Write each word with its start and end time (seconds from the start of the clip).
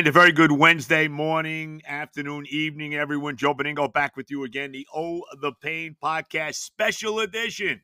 And 0.00 0.08
a 0.08 0.12
very 0.12 0.32
good 0.32 0.50
Wednesday 0.50 1.08
morning, 1.08 1.82
afternoon, 1.86 2.46
evening, 2.48 2.94
everyone. 2.94 3.36
Joe 3.36 3.52
Benigno 3.52 3.92
back 3.92 4.16
with 4.16 4.30
you 4.30 4.44
again. 4.44 4.72
The 4.72 4.86
Oh 4.94 5.24
the 5.42 5.52
Pain 5.52 5.94
podcast 6.02 6.54
special 6.54 7.20
edition. 7.20 7.82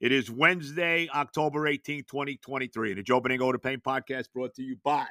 It 0.00 0.12
is 0.12 0.30
Wednesday, 0.30 1.08
October 1.12 1.62
18th, 1.62 2.06
2023. 2.06 2.90
And 2.90 2.98
the 2.98 3.02
Joe 3.02 3.20
Benigno, 3.20 3.50
the 3.50 3.58
Pain 3.58 3.80
podcast 3.84 4.26
brought 4.32 4.54
to 4.54 4.62
you 4.62 4.76
by 4.84 5.08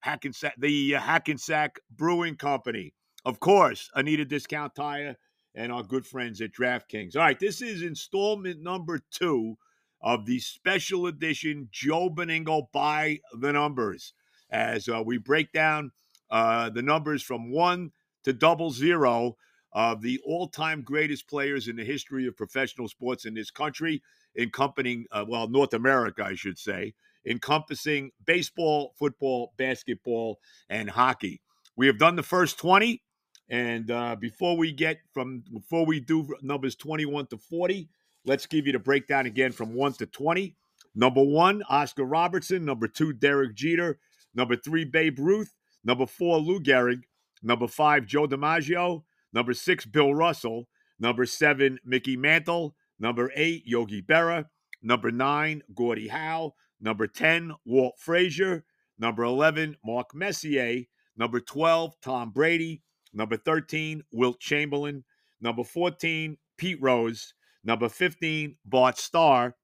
Hackensack, 0.00 0.56
the 0.58 0.90
Hackensack 0.90 1.80
Brewing 1.90 2.36
Company. 2.36 2.92
Of 3.24 3.40
course, 3.40 3.88
Anita 3.94 4.26
Discount 4.26 4.74
Tire 4.74 5.16
and 5.54 5.72
our 5.72 5.82
good 5.82 6.06
friends 6.06 6.42
at 6.42 6.52
DraftKings. 6.52 7.16
All 7.16 7.22
right, 7.22 7.40
this 7.40 7.62
is 7.62 7.80
installment 7.80 8.60
number 8.60 9.00
two 9.10 9.56
of 10.02 10.26
the 10.26 10.38
special 10.40 11.06
edition 11.06 11.70
Joe 11.72 12.10
Benigno 12.10 12.66
by 12.74 13.20
the 13.32 13.54
numbers 13.54 14.12
as 14.50 14.88
uh, 14.88 15.02
we 15.04 15.18
break 15.18 15.52
down 15.52 15.90
uh, 16.30 16.70
the 16.70 16.82
numbers 16.82 17.22
from 17.22 17.50
one 17.50 17.92
to 18.24 18.32
double 18.32 18.70
zero 18.70 19.36
of 19.72 20.00
the 20.02 20.20
all 20.24 20.48
time 20.48 20.82
greatest 20.82 21.28
players 21.28 21.68
in 21.68 21.76
the 21.76 21.84
history 21.84 22.26
of 22.26 22.36
professional 22.36 22.88
sports 22.88 23.24
in 23.24 23.34
this 23.34 23.50
country, 23.50 24.02
encompassing, 24.36 25.06
uh, 25.12 25.24
well, 25.28 25.48
North 25.48 25.74
America, 25.74 26.24
I 26.24 26.34
should 26.34 26.58
say, 26.58 26.94
encompassing 27.26 28.10
baseball, 28.24 28.94
football, 28.98 29.52
basketball, 29.56 30.38
and 30.68 30.88
hockey. 30.90 31.40
We 31.76 31.86
have 31.86 31.98
done 31.98 32.16
the 32.16 32.22
first 32.22 32.58
20. 32.58 33.02
And 33.50 33.90
uh, 33.90 34.16
before 34.16 34.56
we 34.58 34.72
get 34.72 34.98
from, 35.14 35.42
before 35.52 35.86
we 35.86 36.00
do 36.00 36.28
numbers 36.42 36.76
21 36.76 37.28
to 37.28 37.38
40, 37.38 37.88
let's 38.26 38.46
give 38.46 38.66
you 38.66 38.72
the 38.72 38.78
breakdown 38.78 39.24
again 39.24 39.52
from 39.52 39.74
1 39.74 39.94
to 39.94 40.06
20. 40.06 40.54
Number 40.94 41.22
one, 41.22 41.62
Oscar 41.68 42.04
Robertson. 42.04 42.64
Number 42.64 42.88
two, 42.88 43.12
Derek 43.12 43.54
Jeter. 43.54 43.98
Number 44.34 44.56
three, 44.56 44.84
Babe 44.84 45.18
Ruth. 45.18 45.54
Number 45.84 46.06
four, 46.06 46.38
Lou 46.38 46.60
Gehrig. 46.60 47.02
Number 47.42 47.68
five, 47.68 48.06
Joe 48.06 48.26
DiMaggio. 48.26 49.04
Number 49.32 49.54
six, 49.54 49.86
Bill 49.86 50.14
Russell. 50.14 50.68
Number 50.98 51.26
seven, 51.26 51.78
Mickey 51.84 52.16
Mantle. 52.16 52.74
Number 52.98 53.30
eight, 53.34 53.62
Yogi 53.66 54.02
Berra. 54.02 54.46
Number 54.82 55.10
nine, 55.10 55.62
Gordie 55.74 56.08
Howe. 56.08 56.54
Number 56.80 57.06
10, 57.06 57.52
Walt 57.64 57.94
Frazier. 57.98 58.64
Number 58.98 59.24
11, 59.24 59.76
Mark 59.84 60.14
Messier. 60.14 60.84
Number 61.16 61.40
12, 61.40 61.94
Tom 62.00 62.30
Brady. 62.30 62.82
Number 63.12 63.36
13, 63.36 64.02
Wilt 64.12 64.40
Chamberlain. 64.40 65.04
Number 65.40 65.64
14, 65.64 66.36
Pete 66.56 66.78
Rose. 66.80 67.34
Number 67.64 67.88
15, 67.88 68.56
Bart 68.64 68.98
Starr. 68.98 69.54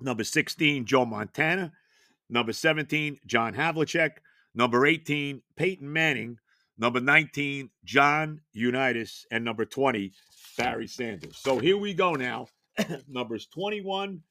Number 0.00 0.24
16, 0.24 0.86
Joe 0.86 1.04
Montana. 1.04 1.72
Number 2.30 2.52
17, 2.52 3.18
John 3.26 3.54
Havlicek. 3.54 4.12
Number 4.54 4.86
18, 4.86 5.42
Peyton 5.56 5.92
Manning. 5.92 6.38
Number 6.78 7.00
19, 7.00 7.70
John 7.84 8.40
Unitas. 8.52 9.26
And 9.30 9.44
number 9.44 9.64
20, 9.64 10.12
Barry 10.56 10.86
Sanders. 10.86 11.36
So 11.36 11.58
here 11.58 11.76
we 11.76 11.92
go 11.92 12.14
now. 12.14 12.46
Numbers 13.08 13.46
21 13.46 14.22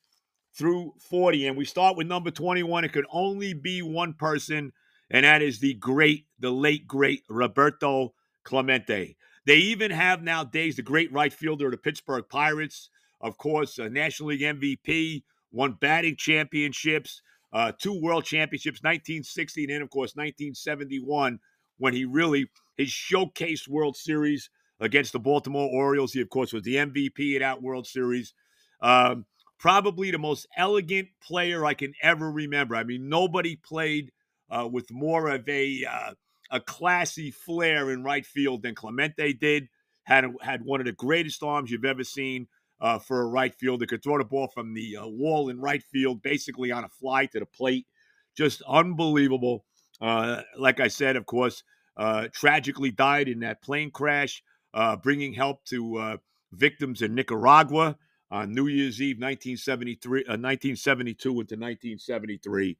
through 0.57 0.93
40. 1.09 1.47
And 1.47 1.57
we 1.57 1.65
start 1.65 1.97
with 1.97 2.07
number 2.07 2.31
21. 2.31 2.85
It 2.85 2.93
could 2.93 3.05
only 3.11 3.53
be 3.53 3.81
one 3.81 4.13
person, 4.13 4.71
and 5.09 5.25
that 5.25 5.41
is 5.41 5.59
the 5.59 5.75
great, 5.75 6.25
the 6.39 6.51
late, 6.51 6.87
great 6.87 7.23
Roberto 7.29 8.13
Clemente. 8.43 9.15
They 9.45 9.57
even 9.57 9.91
have 9.91 10.23
nowadays 10.23 10.75
the 10.75 10.81
great 10.81 11.11
right 11.11 11.33
fielder 11.33 11.65
of 11.65 11.71
the 11.71 11.77
Pittsburgh 11.77 12.25
Pirates, 12.29 12.89
of 13.21 13.37
course, 13.37 13.77
a 13.77 13.89
National 13.89 14.29
League 14.29 14.41
MVP, 14.41 15.23
won 15.51 15.73
batting 15.79 16.15
championships, 16.17 17.21
uh, 17.51 17.71
two 17.77 17.99
world 17.99 18.25
championships, 18.25 18.83
1960 18.83 19.63
and 19.63 19.73
then, 19.73 19.81
of 19.81 19.89
course, 19.89 20.15
1971, 20.15 21.39
when 21.77 21.93
he 21.93 22.05
really, 22.05 22.49
his 22.77 22.89
showcase 22.89 23.67
World 23.67 23.95
Series 23.95 24.49
against 24.79 25.13
the 25.13 25.19
Baltimore 25.19 25.69
Orioles. 25.71 26.13
He, 26.13 26.21
of 26.21 26.29
course, 26.29 26.53
was 26.53 26.63
the 26.63 26.75
MVP 26.75 27.35
at 27.35 27.39
that 27.39 27.61
World 27.61 27.87
Series. 27.87 28.33
Um, 28.81 29.25
probably 29.57 30.11
the 30.11 30.17
most 30.17 30.47
elegant 30.55 31.09
player 31.21 31.65
I 31.65 31.73
can 31.73 31.93
ever 32.01 32.31
remember. 32.31 32.75
I 32.75 32.83
mean, 32.83 33.09
nobody 33.09 33.55
played 33.55 34.11
uh, 34.49 34.67
with 34.71 34.91
more 34.91 35.29
of 35.29 35.47
a 35.47 35.85
uh, 35.85 36.13
a 36.51 36.59
classy 36.59 37.29
flair 37.29 37.91
in 37.91 38.03
right 38.03 38.25
field 38.25 38.63
than 38.63 38.75
Clemente 38.75 39.33
did. 39.33 39.67
Had 40.03 40.25
had 40.41 40.63
one 40.63 40.79
of 40.79 40.87
the 40.87 40.91
greatest 40.91 41.43
arms 41.43 41.69
you've 41.69 41.85
ever 41.85 42.03
seen 42.03 42.47
uh, 42.81 42.99
for 42.99 43.21
a 43.21 43.27
right 43.27 43.53
fielder. 43.55 43.85
Could 43.85 44.03
throw 44.03 44.17
the 44.17 44.23
ball 44.23 44.47
from 44.47 44.73
the 44.73 44.97
uh, 44.97 45.07
wall 45.07 45.49
in 45.49 45.59
right 45.59 45.83
field, 45.83 46.21
basically 46.21 46.71
on 46.71 46.83
a 46.83 46.89
fly 46.89 47.25
to 47.27 47.39
the 47.39 47.45
plate. 47.45 47.87
Just 48.35 48.61
unbelievable. 48.67 49.65
Uh, 50.01 50.41
like 50.57 50.79
I 50.79 50.87
said, 50.87 51.15
of 51.15 51.25
course, 51.25 51.63
uh, 51.97 52.27
tragically 52.33 52.91
died 52.91 53.27
in 53.27 53.39
that 53.39 53.61
plane 53.61 53.91
crash, 53.91 54.41
uh, 54.73 54.95
bringing 54.95 55.33
help 55.33 55.63
to 55.65 55.97
uh, 55.97 56.17
victims 56.53 57.01
in 57.01 57.13
Nicaragua 57.13 57.97
on 58.31 58.53
New 58.53 58.67
Year's 58.67 59.01
Eve, 59.01 59.17
1973, 59.17 60.19
1972 60.21 61.29
into 61.29 61.39
1973. 61.39 62.77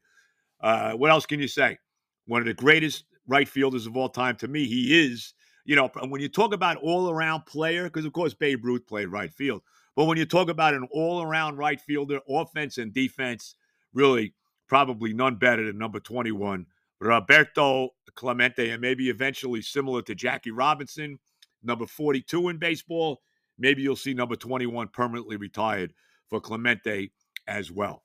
what 0.98 1.12
else 1.12 1.26
can 1.26 1.40
you 1.40 1.48
say? 1.48 1.78
One 2.26 2.42
of 2.42 2.48
the 2.48 2.54
greatest 2.54 3.06
right 3.28 3.48
fielders 3.48 3.86
of 3.86 3.98
all 3.98 4.10
time. 4.10 4.36
To 4.38 4.48
me, 4.48 4.66
he 4.66 5.06
is. 5.06 5.34
You 5.66 5.76
know, 5.76 5.90
when 6.08 6.20
you 6.20 6.30
talk 6.30 6.54
about 6.54 6.78
all-around 6.78 7.46
player, 7.46 7.84
because 7.84 8.06
of 8.06 8.14
course 8.14 8.34
Babe 8.34 8.66
Ruth 8.66 8.88
played 8.88 9.10
right 9.10 9.32
field, 9.32 9.62
but 10.00 10.06
when 10.06 10.18
you 10.18 10.26
talk 10.26 10.48
about 10.48 10.74
an 10.74 10.88
all-around 10.94 11.58
right 11.58 11.82
fielder, 11.82 12.22
offense 12.30 12.78
and 12.78 12.94
defense, 12.94 13.56
really 13.94 14.34
probably 14.66 15.12
none 15.12 15.36
better 15.36 15.66
than 15.66 15.78
number 15.78 16.00
21, 16.00 16.66
Roberto 17.02 17.90
Clemente, 18.16 18.70
and 18.70 18.80
maybe 18.80 19.10
eventually 19.10 19.62
similar 19.62 20.02
to 20.04 20.16
Jackie 20.16 20.52
Robinson, 20.52 21.20
number 21.64 21.86
42 21.86 22.48
in 22.48 22.58
baseball. 22.58 23.20
Maybe 23.58 23.82
you'll 23.82 23.98
see 23.98 24.14
number 24.14 24.38
21 24.38 24.88
permanently 24.88 25.36
retired 25.36 25.94
for 26.30 26.40
Clemente 26.40 27.12
as 27.46 27.70
well. 27.70 28.04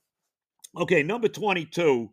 Okay, 0.76 1.04
number 1.04 1.28
22. 1.28 2.10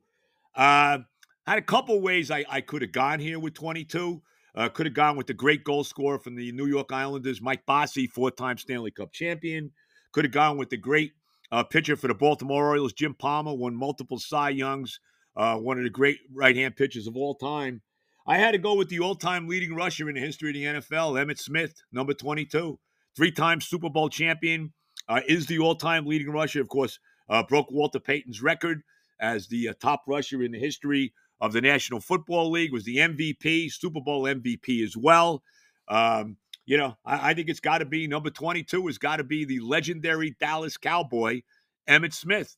Uh, 0.54 1.00
had 1.48 1.58
a 1.58 1.64
couple 1.64 2.00
ways 2.02 2.30
I, 2.30 2.46
I 2.48 2.62
could 2.62 2.84
have 2.84 2.92
gone 2.92 3.20
here 3.20 3.40
with 3.40 3.56
22. 3.56 4.22
Uh, 4.56 4.68
could 4.70 4.86
have 4.86 4.96
gone 4.96 5.16
with 5.16 5.28
the 5.28 5.34
great 5.34 5.64
goal 5.64 5.84
scorer 5.84 6.20
from 6.20 6.36
the 6.36 6.52
New 6.52 6.66
York 6.66 6.92
Islanders, 6.92 7.42
Mike 7.42 7.66
Bossy, 7.66 8.08
four-time 8.08 8.58
Stanley 8.58 8.92
Cup 8.92 9.14
champion. 9.14 9.72
Could 10.12 10.26
have 10.26 10.34
gone 10.34 10.58
with 10.58 10.70
the 10.70 10.78
great 10.78 11.14
uh, 11.52 11.64
pitcher 11.64 11.96
for 11.96 12.08
the 12.08 12.14
Baltimore 12.14 12.68
Orioles, 12.68 12.94
Jim 12.94 13.14
Palmer, 13.14 13.54
won 13.54 13.76
multiple 13.76 14.20
Cy 14.20 14.50
Youngs, 14.50 15.00
uh, 15.38 15.56
one 15.56 15.78
of 15.78 15.84
the 15.84 15.90
great 15.90 16.20
right-hand 16.34 16.76
pitchers 16.76 17.08
of 17.08 17.16
all 17.16 17.36
time. 17.36 17.82
I 18.28 18.38
had 18.38 18.52
to 18.52 18.58
go 18.58 18.76
with 18.76 18.90
the 18.90 19.00
all-time 19.00 19.48
leading 19.48 19.74
rusher 19.74 20.10
in 20.10 20.16
the 20.16 20.22
history 20.22 20.50
of 20.50 20.56
the 20.56 20.82
NFL, 20.82 21.14
Emmitt 21.14 21.40
Smith, 21.40 21.82
number 21.92 22.14
22. 22.14 22.78
Three-time 23.16 23.62
Super 23.62 23.90
Bowl 23.90 24.10
champion, 24.10 24.74
uh, 25.08 25.22
is 25.28 25.48
the 25.48 25.60
all-time 25.60 26.06
leading 26.06 26.30
rusher. 26.30 26.62
Of 26.62 26.70
course, 26.70 27.00
uh, 27.30 27.44
broke 27.44 27.72
Walter 27.72 28.00
Payton's 28.00 28.42
record 28.42 28.82
as 29.20 29.48
the 29.48 29.70
uh, 29.70 29.74
top 29.80 30.04
rusher 30.08 30.44
in 30.44 30.52
the 30.52 30.60
history 30.60 31.14
of 31.42 31.52
the 31.52 31.62
National 31.62 32.00
Football 32.00 32.52
League, 32.52 32.72
was 32.72 32.86
the 32.86 32.98
MVP, 32.98 33.74
Super 33.74 34.00
Bowl 34.00 34.24
MVP 34.24 34.84
as 34.84 34.96
well. 34.96 35.44
Um, 35.88 36.38
you 36.66 36.78
know, 36.78 36.96
I, 37.04 37.32
I 37.32 37.34
think 37.34 37.50
it's 37.50 37.60
got 37.60 37.80
to 37.80 37.86
be 37.86 38.08
number 38.08 38.30
22 38.30 38.88
has 38.88 38.98
got 38.98 39.18
to 39.18 39.24
be 39.24 39.44
the 39.44 39.60
legendary 39.60 40.36
Dallas 40.40 40.78
Cowboy, 40.78 41.42
Emmitt 41.90 42.14
Smith. 42.14 42.56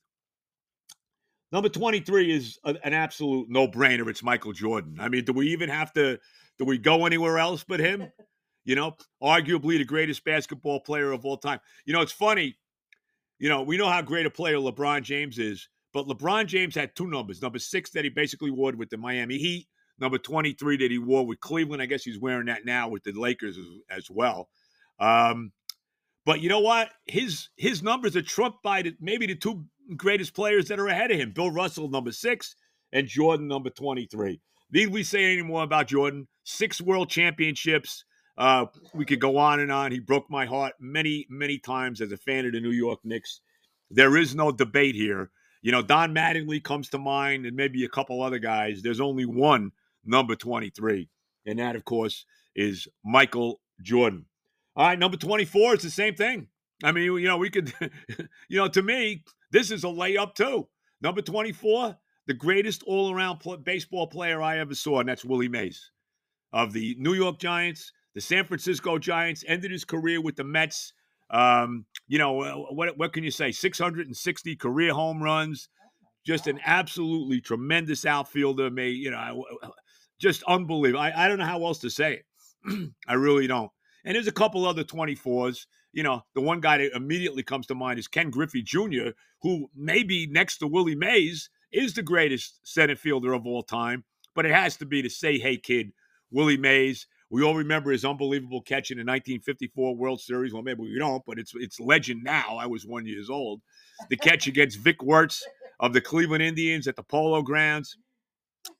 Number 1.52 1.70
23 1.70 2.32
is 2.32 2.60
a, 2.64 2.76
an 2.84 2.94
absolute 2.94 3.50
no 3.50 3.68
brainer. 3.68 4.10
It's 4.10 4.24
Michael 4.24 4.54
Jordan. 4.54 4.98
I 5.00 5.08
mean, 5.08 5.24
do 5.24 5.34
we 5.34 5.48
even 5.50 5.70
have 5.70 5.94
to, 5.94 6.20
do 6.60 6.66
we 6.66 6.78
go 6.78 7.06
anywhere 7.06 7.40
else 7.40 7.64
but 7.68 7.80
him? 7.80 8.12
You 8.66 8.76
know, 8.76 8.96
arguably 9.22 9.78
the 9.78 9.84
greatest 9.84 10.24
basketball 10.24 10.80
player 10.80 11.12
of 11.12 11.26
all 11.26 11.36
time. 11.36 11.60
You 11.84 11.92
know, 11.92 12.00
it's 12.00 12.14
funny. 12.14 12.56
You 13.38 13.50
know, 13.50 13.62
we 13.62 13.76
know 13.76 13.90
how 13.90 14.02
great 14.02 14.26
a 14.26 14.30
player 14.30 14.56
LeBron 14.56 15.04
James 15.04 15.38
is, 15.38 15.68
but 15.94 16.08
LeBron 16.08 16.48
James 16.48 16.76
had 16.76 16.96
two 16.96 17.08
numbers 17.08 17.42
number 17.42 17.60
six 17.60 17.92
that 17.92 18.04
he 18.04 18.10
basically 18.10 18.52
wore 18.52 18.74
with 18.76 18.90
the 18.90 18.98
Miami 18.98 19.38
Heat, 19.38 19.68
number 20.00 20.18
23 20.18 20.78
that 20.78 20.92
he 20.92 20.98
wore 20.98 21.26
with 21.26 21.40
Cleveland. 21.40 21.82
I 21.82 21.86
guess 21.86 22.04
he's 22.04 22.20
wearing 22.20 22.48
that 22.48 22.66
now 22.66 22.90
with 22.90 23.04
the 23.04 23.12
Lakers 23.12 23.58
as, 23.58 23.66
as 23.90 24.10
well. 24.10 24.50
Um, 25.00 25.52
but 26.26 26.42
you 26.42 26.50
know 26.50 26.62
what? 26.62 26.90
His 27.06 27.50
his 27.58 27.84
numbers 27.84 28.16
are 28.16 28.22
trumped 28.22 28.64
by 28.64 28.82
the, 28.82 28.96
maybe 29.00 29.28
the 29.28 29.36
two 29.36 29.66
greatest 29.98 30.34
players 30.34 30.68
that 30.70 30.80
are 30.80 30.88
ahead 30.88 31.12
of 31.12 31.20
him 31.20 31.32
Bill 31.32 31.52
Russell, 31.52 31.90
number 31.90 32.12
six, 32.12 32.56
and 32.92 33.08
Jordan, 33.08 33.48
number 33.48 33.70
23. 33.70 34.40
Need 34.72 34.90
we 34.90 35.04
say 35.04 35.34
any 35.34 35.42
more 35.42 35.64
about 35.64 35.88
Jordan? 35.88 36.28
Six 36.44 36.82
world 36.82 37.10
championships. 37.10 38.06
Uh, 38.38 38.66
we 38.94 39.06
could 39.06 39.20
go 39.20 39.38
on 39.38 39.60
and 39.60 39.72
on. 39.72 39.92
He 39.92 40.00
broke 40.00 40.30
my 40.30 40.46
heart 40.46 40.74
many, 40.80 41.28
many 41.30 41.60
times 41.60 42.02
as 42.02 42.12
a 42.12 42.18
fan 42.18 42.46
of 42.46 42.54
the 42.54 42.60
New 42.60 42.72
York 42.72 43.00
Knicks. 43.04 43.42
There 43.92 44.18
is 44.18 44.34
no 44.36 44.52
debate 44.52 44.96
here. 44.96 45.30
You 45.64 45.72
know, 45.72 45.82
Don 45.82 46.14
Mattingly 46.14 46.64
comes 46.64 46.90
to 46.90 47.00
mind, 47.00 47.46
and 47.46 47.56
maybe 47.56 47.84
a 47.86 47.90
couple 47.90 48.22
other 48.22 48.38
guys. 48.38 48.82
There's 48.82 49.02
only 49.02 49.26
one 49.26 49.72
number 50.06 50.36
23, 50.36 51.10
and 51.46 51.58
that, 51.58 51.76
of 51.76 51.86
course, 51.86 52.26
is 52.56 52.88
Michael 53.04 53.62
Jordan. 53.82 54.26
All 54.76 54.86
right, 54.86 55.00
number 55.00 55.18
24 55.18 55.76
is 55.76 55.82
the 55.82 55.90
same 55.90 56.16
thing. 56.16 56.48
I 56.84 56.92
mean, 56.92 57.06
you 57.06 57.28
know, 57.28 57.38
we 57.38 57.50
could, 57.50 57.74
you 58.50 58.58
know, 58.58 58.68
to 58.68 58.82
me, 58.82 59.24
this 59.52 59.72
is 59.72 59.86
a 59.86 59.88
layup 59.88 60.36
too. 60.36 60.68
Number 61.02 61.22
24, 61.22 61.98
the 62.28 62.34
greatest 62.34 62.84
all 62.84 63.14
around 63.14 63.42
baseball 63.64 64.08
player 64.08 64.42
I 64.42 64.60
ever 64.60 64.76
saw, 64.76 65.00
and 65.00 65.08
that's 65.08 65.24
Willie 65.26 65.48
Mays 65.48 65.92
of 66.52 66.74
the 66.74 66.96
New 67.00 67.14
York 67.14 67.40
Giants, 67.40 67.94
the 68.16 68.22
San 68.22 68.46
Francisco 68.46 68.98
Giants, 68.98 69.44
ended 69.48 69.72
his 69.72 69.86
career 69.86 70.22
with 70.22 70.36
the 70.36 70.44
Mets. 70.44 70.94
Um, 71.30 71.86
you 72.08 72.20
know, 72.20 72.42
uh, 72.42 72.54
what, 72.74 72.98
what 72.98 73.14
can 73.14 73.24
you 73.24 73.32
say? 73.32 73.52
660 73.52 74.56
career 74.56 74.94
home 74.94 75.22
runs. 75.22 75.70
Just 76.26 76.48
an 76.48 76.60
absolutely 76.66 77.42
tremendous 77.42 78.06
outfielder. 78.06 78.70
May, 78.70 78.90
you 78.90 79.12
know, 79.12 79.44
just 80.20 80.44
unbelievable. 80.44 81.02
I, 81.02 81.12
I 81.16 81.28
don't 81.28 81.38
know 81.38 81.46
how 81.46 81.66
else 81.66 81.80
to 81.80 81.90
say 81.90 82.22
it. 82.66 82.90
I 83.08 83.14
really 83.14 83.48
don't. 83.48 83.72
And 84.06 84.16
there's 84.16 84.28
a 84.28 84.32
couple 84.32 84.66
other 84.66 84.84
24s. 84.84 85.66
You 85.92 86.04
know, 86.04 86.22
the 86.34 86.42
one 86.42 86.60
guy 86.60 86.78
that 86.80 86.96
immediately 86.96 87.44
comes 87.44 87.68
to 87.68 87.76
mind 87.76 88.00
is 88.00 88.08
Ken 88.08 88.30
Griffey 88.30 88.64
Jr., 88.64 89.10
who 89.42 89.70
maybe 89.76 90.28
next 90.28 90.58
to 90.58 90.68
Willie 90.68 90.96
Mays 90.96 91.50
is 91.72 91.94
the 91.94 92.02
greatest 92.02 92.60
center 92.64 92.96
fielder 92.96 93.34
of 93.34 93.46
all 93.46 93.64
time. 93.64 94.04
But 94.36 94.46
it 94.46 94.54
has 94.54 94.78
to 94.78 94.86
be 94.86 95.02
to 95.02 95.10
say, 95.10 95.38
hey, 95.38 95.58
kid, 95.58 95.92
Willie 96.32 96.58
Mays. 96.58 97.06
We 97.34 97.42
all 97.42 97.56
remember 97.56 97.92
his 97.92 98.06
unbelievable 98.06 98.62
catch 98.62 98.92
in 98.92 98.98
the 98.98 99.02
1954 99.02 99.96
World 99.96 100.22
Series. 100.22 100.54
Well, 100.54 100.62
maybe 100.62 100.82
we 100.82 101.00
don't, 101.00 101.26
but 101.26 101.40
it's 101.40 101.54
it's 101.56 101.80
legend 101.80 102.24
now. 102.24 102.58
I 102.58 102.68
was 102.68 102.86
one 102.86 103.08
years 103.08 103.28
old. 103.28 103.60
The 104.12 104.18
catch 104.18 104.46
against 104.46 104.78
Vic 104.78 105.02
Wertz 105.02 105.44
of 105.80 105.94
the 105.94 106.00
Cleveland 106.00 106.44
Indians 106.44 106.88
at 106.88 106.96
the 106.96 107.02
Polo 107.02 107.42
Grounds 107.42 107.98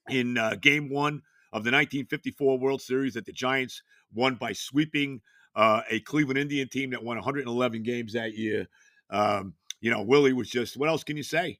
in 0.08 0.38
uh, 0.38 0.54
Game 0.60 0.88
One 0.88 1.14
of 1.52 1.64
the 1.64 1.72
1954 1.72 2.60
World 2.60 2.80
Series 2.80 3.14
that 3.14 3.26
the 3.26 3.32
Giants 3.32 3.82
won 4.14 4.36
by 4.36 4.52
sweeping 4.52 5.20
uh, 5.56 5.80
a 5.90 5.98
Cleveland 5.98 6.38
Indian 6.38 6.68
team 6.68 6.90
that 6.90 7.02
won 7.02 7.16
111 7.16 7.82
games 7.82 8.12
that 8.12 8.34
year. 8.34 8.68
Um, 9.10 9.54
you 9.80 9.90
know, 9.90 10.02
Willie 10.02 10.32
was 10.32 10.48
just, 10.48 10.76
what 10.76 10.88
else 10.88 11.02
can 11.02 11.16
you 11.16 11.24
say? 11.24 11.58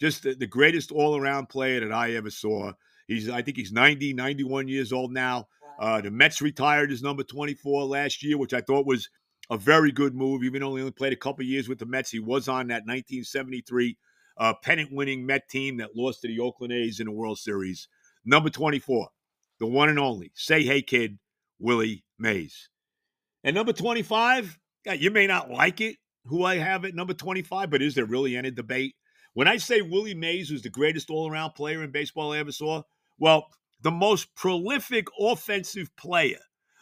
Just 0.00 0.22
the, 0.22 0.34
the 0.34 0.46
greatest 0.46 0.92
all 0.92 1.16
around 1.16 1.48
player 1.48 1.80
that 1.80 1.92
I 1.92 2.12
ever 2.12 2.30
saw. 2.30 2.70
He's, 3.08 3.28
I 3.28 3.42
think 3.42 3.56
he's 3.56 3.72
90, 3.72 4.12
91 4.12 4.68
years 4.68 4.92
old 4.92 5.12
now. 5.12 5.48
Uh, 5.80 6.00
the 6.00 6.10
Mets 6.10 6.40
retired 6.40 6.90
his 6.90 7.02
number 7.02 7.24
24 7.24 7.86
last 7.86 8.22
year, 8.22 8.38
which 8.38 8.54
I 8.54 8.60
thought 8.60 8.86
was 8.86 9.08
a 9.50 9.56
very 9.56 9.90
good 9.90 10.14
move. 10.14 10.44
Even 10.44 10.60
though 10.60 10.76
he 10.76 10.82
only 10.82 10.92
played 10.92 11.14
a 11.14 11.16
couple 11.16 11.44
years 11.44 11.68
with 11.68 11.78
the 11.78 11.86
Mets, 11.86 12.10
he 12.10 12.20
was 12.20 12.46
on 12.48 12.68
that 12.68 12.84
1973 12.86 13.96
uh, 14.36 14.54
pennant 14.62 14.92
winning 14.92 15.26
Met 15.26 15.48
team 15.48 15.78
that 15.78 15.96
lost 15.96 16.20
to 16.20 16.28
the 16.28 16.38
Oakland 16.38 16.72
A's 16.72 17.00
in 17.00 17.06
the 17.06 17.12
World 17.12 17.38
Series. 17.38 17.88
Number 18.24 18.50
24 18.50 19.08
the 19.60 19.66
one 19.66 19.88
and 19.88 19.98
only. 19.98 20.32
Say 20.34 20.64
hey, 20.64 20.82
kid, 20.82 21.18
Willie 21.60 22.02
Mays. 22.18 22.68
And 23.44 23.54
number 23.54 23.72
25, 23.72 24.58
you 24.98 25.10
may 25.10 25.26
not 25.26 25.50
like 25.50 25.80
it, 25.80 25.96
who 26.24 26.44
I 26.44 26.56
have 26.56 26.84
at 26.84 26.94
number 26.94 27.14
25, 27.14 27.70
but 27.70 27.82
is 27.82 27.94
there 27.94 28.06
really 28.06 28.36
any 28.36 28.50
debate? 28.50 28.94
When 29.34 29.46
I 29.46 29.58
say 29.58 29.80
Willie 29.80 30.14
Mays 30.14 30.50
was 30.50 30.62
the 30.62 30.70
greatest 30.70 31.10
all 31.10 31.30
around 31.30 31.52
player 31.52 31.84
in 31.84 31.90
baseball 31.90 32.32
I 32.32 32.38
ever 32.38 32.52
saw, 32.52 32.82
well, 33.18 33.46
the 33.82 33.90
most 33.90 34.34
prolific 34.34 35.06
offensive 35.18 35.94
player, 35.96 36.40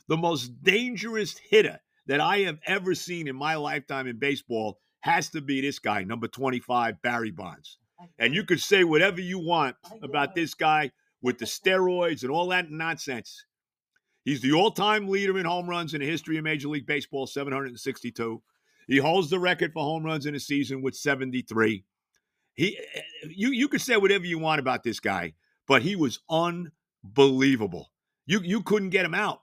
the 0.09 0.17
most 0.17 0.63
dangerous 0.63 1.37
hitter 1.39 1.81
that 2.07 2.21
I 2.21 2.39
have 2.41 2.59
ever 2.67 2.95
seen 2.95 3.29
in 3.29 3.37
my 3.37 3.57
lifetime 3.57 4.07
in 4.07 4.19
baseball 4.19 4.79
has 5.01 5.29
to 5.31 5.41
be 5.41 5.61
this 5.61 5.79
guy, 5.79 6.05
number 6.05 6.29
25, 6.29 7.01
Barry 7.03 7.31
Bonds. 7.31 7.79
And 8.19 8.35
you 8.35 8.45
could 8.45 8.61
say 8.61 8.85
whatever 8.85 9.21
you 9.21 9.39
want 9.39 9.77
about 10.03 10.35
this 10.35 10.55
guy, 10.55 10.93
with 11.23 11.39
the 11.39 11.45
steroids 11.45 12.23
and 12.23 12.31
all 12.31 12.49
that 12.49 12.71
nonsense. 12.71 13.45
He's 14.25 14.41
the 14.41 14.53
all 14.53 14.71
time 14.71 15.09
leader 15.09 15.39
in 15.39 15.47
home 15.47 15.69
runs 15.69 15.95
in 15.95 16.01
the 16.01 16.07
history 16.07 16.37
of 16.37 16.45
Major 16.45 16.69
League 16.69 16.87
Baseball, 16.87 17.27
762. 17.27 18.43
He 18.87 18.99
holds 18.99 19.31
the 19.31 19.39
record 19.39 19.73
for 19.73 19.83
home 19.83 20.05
runs 20.05 20.27
in 20.27 20.35
a 20.35 20.41
season 20.41 20.83
with 20.83 20.95
73. 20.95 21.85
He, 22.55 22.77
eh, 22.77 22.81
eh, 22.95 23.29
you, 23.29 23.51
you 23.51 23.69
could 23.69 23.81
say 23.81 23.97
whatever 23.97 24.27
you 24.27 24.39
want 24.39 24.61
about 24.61 24.83
this 24.83 25.01
guy, 25.01 25.35
but 25.67 25.83
he 25.83 25.97
was 25.97 26.21
unbelievable. 26.31 26.73
You, 28.27 28.41
you 28.41 28.63
couldn't 28.63 28.91
get 28.91 29.05
him 29.05 29.15
out. 29.15 29.41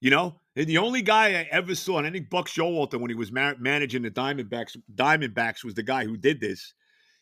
You 0.00 0.10
know, 0.10 0.40
the 0.54 0.78
only 0.78 1.02
guy 1.02 1.28
I 1.28 1.48
ever 1.50 1.74
saw, 1.74 1.98
and 1.98 2.06
I 2.06 2.10
think 2.10 2.30
Buck 2.30 2.48
Showalter, 2.48 2.98
when 2.98 3.10
he 3.10 3.14
was 3.14 3.30
ma- 3.30 3.54
managing 3.58 4.02
the 4.02 4.10
Diamondbacks, 4.10 4.76
Diamondbacks 4.94 5.62
was 5.62 5.74
the 5.74 5.82
guy 5.82 6.04
who 6.04 6.16
did 6.16 6.40
this. 6.40 6.72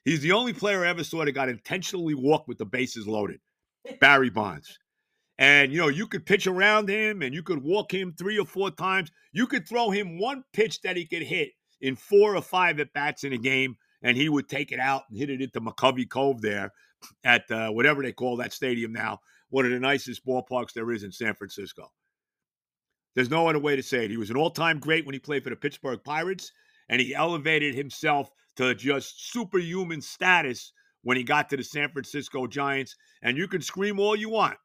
He's 0.05 0.21
the 0.21 0.33
only 0.33 0.53
player 0.53 0.85
I 0.85 0.89
ever 0.89 1.05
saw 1.05 1.25
that 1.25 1.33
got 1.33 1.49
intentionally 1.49 2.15
walked 2.15 2.49
with 2.49 2.59
the 2.59 2.65
bases 2.65 3.07
loaded. 3.07 3.41
Barry 4.01 4.31
Bonds. 4.31 4.79
And, 5.39 5.73
you 5.73 5.79
know, 5.79 5.89
you 5.89 6.07
could 6.07 6.27
pitch 6.27 6.47
around 6.47 6.89
him 6.89 7.23
and 7.23 7.35
you 7.35 7.43
could 7.43 7.63
walk 7.63 7.93
him 7.93 8.15
three 8.17 8.39
or 8.39 8.47
four 8.47 8.71
times. 8.71 9.11
You 9.33 9.47
could 9.47 9.69
throw 9.69 9.91
him 9.91 10.19
one 10.19 10.45
pitch 10.53 10.81
that 10.83 10.97
he 10.97 11.05
could 11.05 11.23
hit 11.23 11.51
in 11.81 11.95
four 11.95 12.35
or 12.35 12.43
five 12.43 12.81
at 12.81 12.93
bats 12.93 13.23
in 13.25 13.33
a 13.33 13.39
game, 13.39 13.77
and 14.03 14.17
he 14.17 14.29
would 14.29 14.49
take 14.49 14.73
it 14.73 14.81
out 14.81 15.03
and 15.09 15.19
hit 15.19 15.31
it 15.31 15.41
into 15.41 15.61
McCovey 15.61 16.09
Cove 16.09 16.41
there 16.41 16.73
at 17.23 17.49
uh, 17.51 17.71
whatever 17.71 18.03
they 18.03 18.13
call 18.13 18.37
that 18.37 18.53
stadium 18.53 18.93
now, 18.93 19.21
one 19.51 19.65
of 19.65 19.71
the 19.71 19.81
nicest 19.81 20.27
ballparks 20.27 20.73
there 20.73 20.91
is 20.93 21.03
in 21.03 21.13
San 21.13 21.35
Francisco. 21.35 21.91
There's 23.15 23.31
no 23.31 23.49
other 23.49 23.59
way 23.59 23.77
to 23.77 23.83
say 23.83 24.05
it. 24.05 24.11
He 24.11 24.17
was 24.17 24.31
an 24.31 24.37
all 24.37 24.51
time 24.51 24.79
great 24.79 25.07
when 25.07 25.15
he 25.15 25.19
played 25.19 25.43
for 25.43 25.51
the 25.51 25.57
Pittsburgh 25.57 26.01
Pirates, 26.05 26.53
and 26.89 27.01
he 27.01 27.15
elevated 27.15 27.75
himself 27.75 28.31
to 28.57 28.75
just 28.75 29.33
superhuman 29.33 30.01
status 30.01 30.73
when 31.03 31.17
he 31.17 31.25
got 31.25 31.49
to 31.49 31.57
the 31.57 31.65
San 31.65 31.91
Francisco 31.91 32.47
Giants. 32.47 32.97
And 33.23 33.37
you 33.37 33.49
can 33.49 33.63
scream 33.63 33.99
all 33.99 34.15
you 34.15 34.29
want 34.29 34.57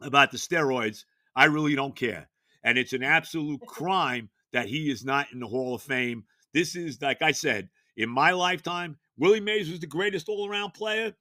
about 0.00 0.30
the 0.30 0.38
steroids. 0.38 1.04
I 1.34 1.46
really 1.46 1.74
don't 1.74 1.96
care. 1.96 2.28
And 2.62 2.78
it's 2.78 2.92
an 2.92 3.02
absolute 3.02 3.60
crime 3.66 4.30
that 4.52 4.68
he 4.68 4.90
is 4.90 5.04
not 5.04 5.32
in 5.32 5.40
the 5.40 5.46
Hall 5.46 5.74
of 5.74 5.82
Fame. 5.82 6.24
This 6.52 6.76
is, 6.76 7.00
like 7.00 7.22
I 7.22 7.32
said, 7.32 7.70
in 7.96 8.08
my 8.08 8.32
lifetime, 8.32 8.98
Willie 9.16 9.40
Mays 9.40 9.70
was 9.70 9.80
the 9.80 9.86
greatest 9.86 10.28
all 10.28 10.48
around 10.48 10.72
player, 10.72 11.14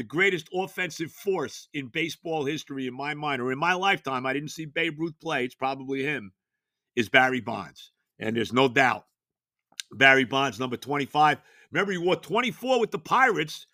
the 0.00 0.04
greatest 0.04 0.48
offensive 0.54 1.12
force 1.12 1.68
in 1.74 1.88
baseball 1.88 2.44
history, 2.44 2.86
in 2.86 2.94
my 2.94 3.14
mind, 3.14 3.40
or 3.42 3.52
in 3.52 3.58
my 3.58 3.74
lifetime. 3.74 4.26
I 4.26 4.32
didn't 4.32 4.50
see 4.50 4.64
Babe 4.64 4.98
Ruth 4.98 5.14
play. 5.20 5.44
It's 5.44 5.54
probably 5.54 6.02
him, 6.02 6.32
is 6.96 7.08
Barry 7.08 7.40
Bonds. 7.40 7.92
And 8.18 8.36
there's 8.36 8.52
no 8.52 8.68
doubt. 8.68 9.06
Barry 9.92 10.24
Bonds, 10.24 10.58
number 10.58 10.76
25. 10.76 11.38
Remember, 11.72 11.92
he 11.92 11.98
wore 11.98 12.16
24 12.16 12.80
with 12.80 12.90
the 12.90 12.98
Pirates 12.98 13.66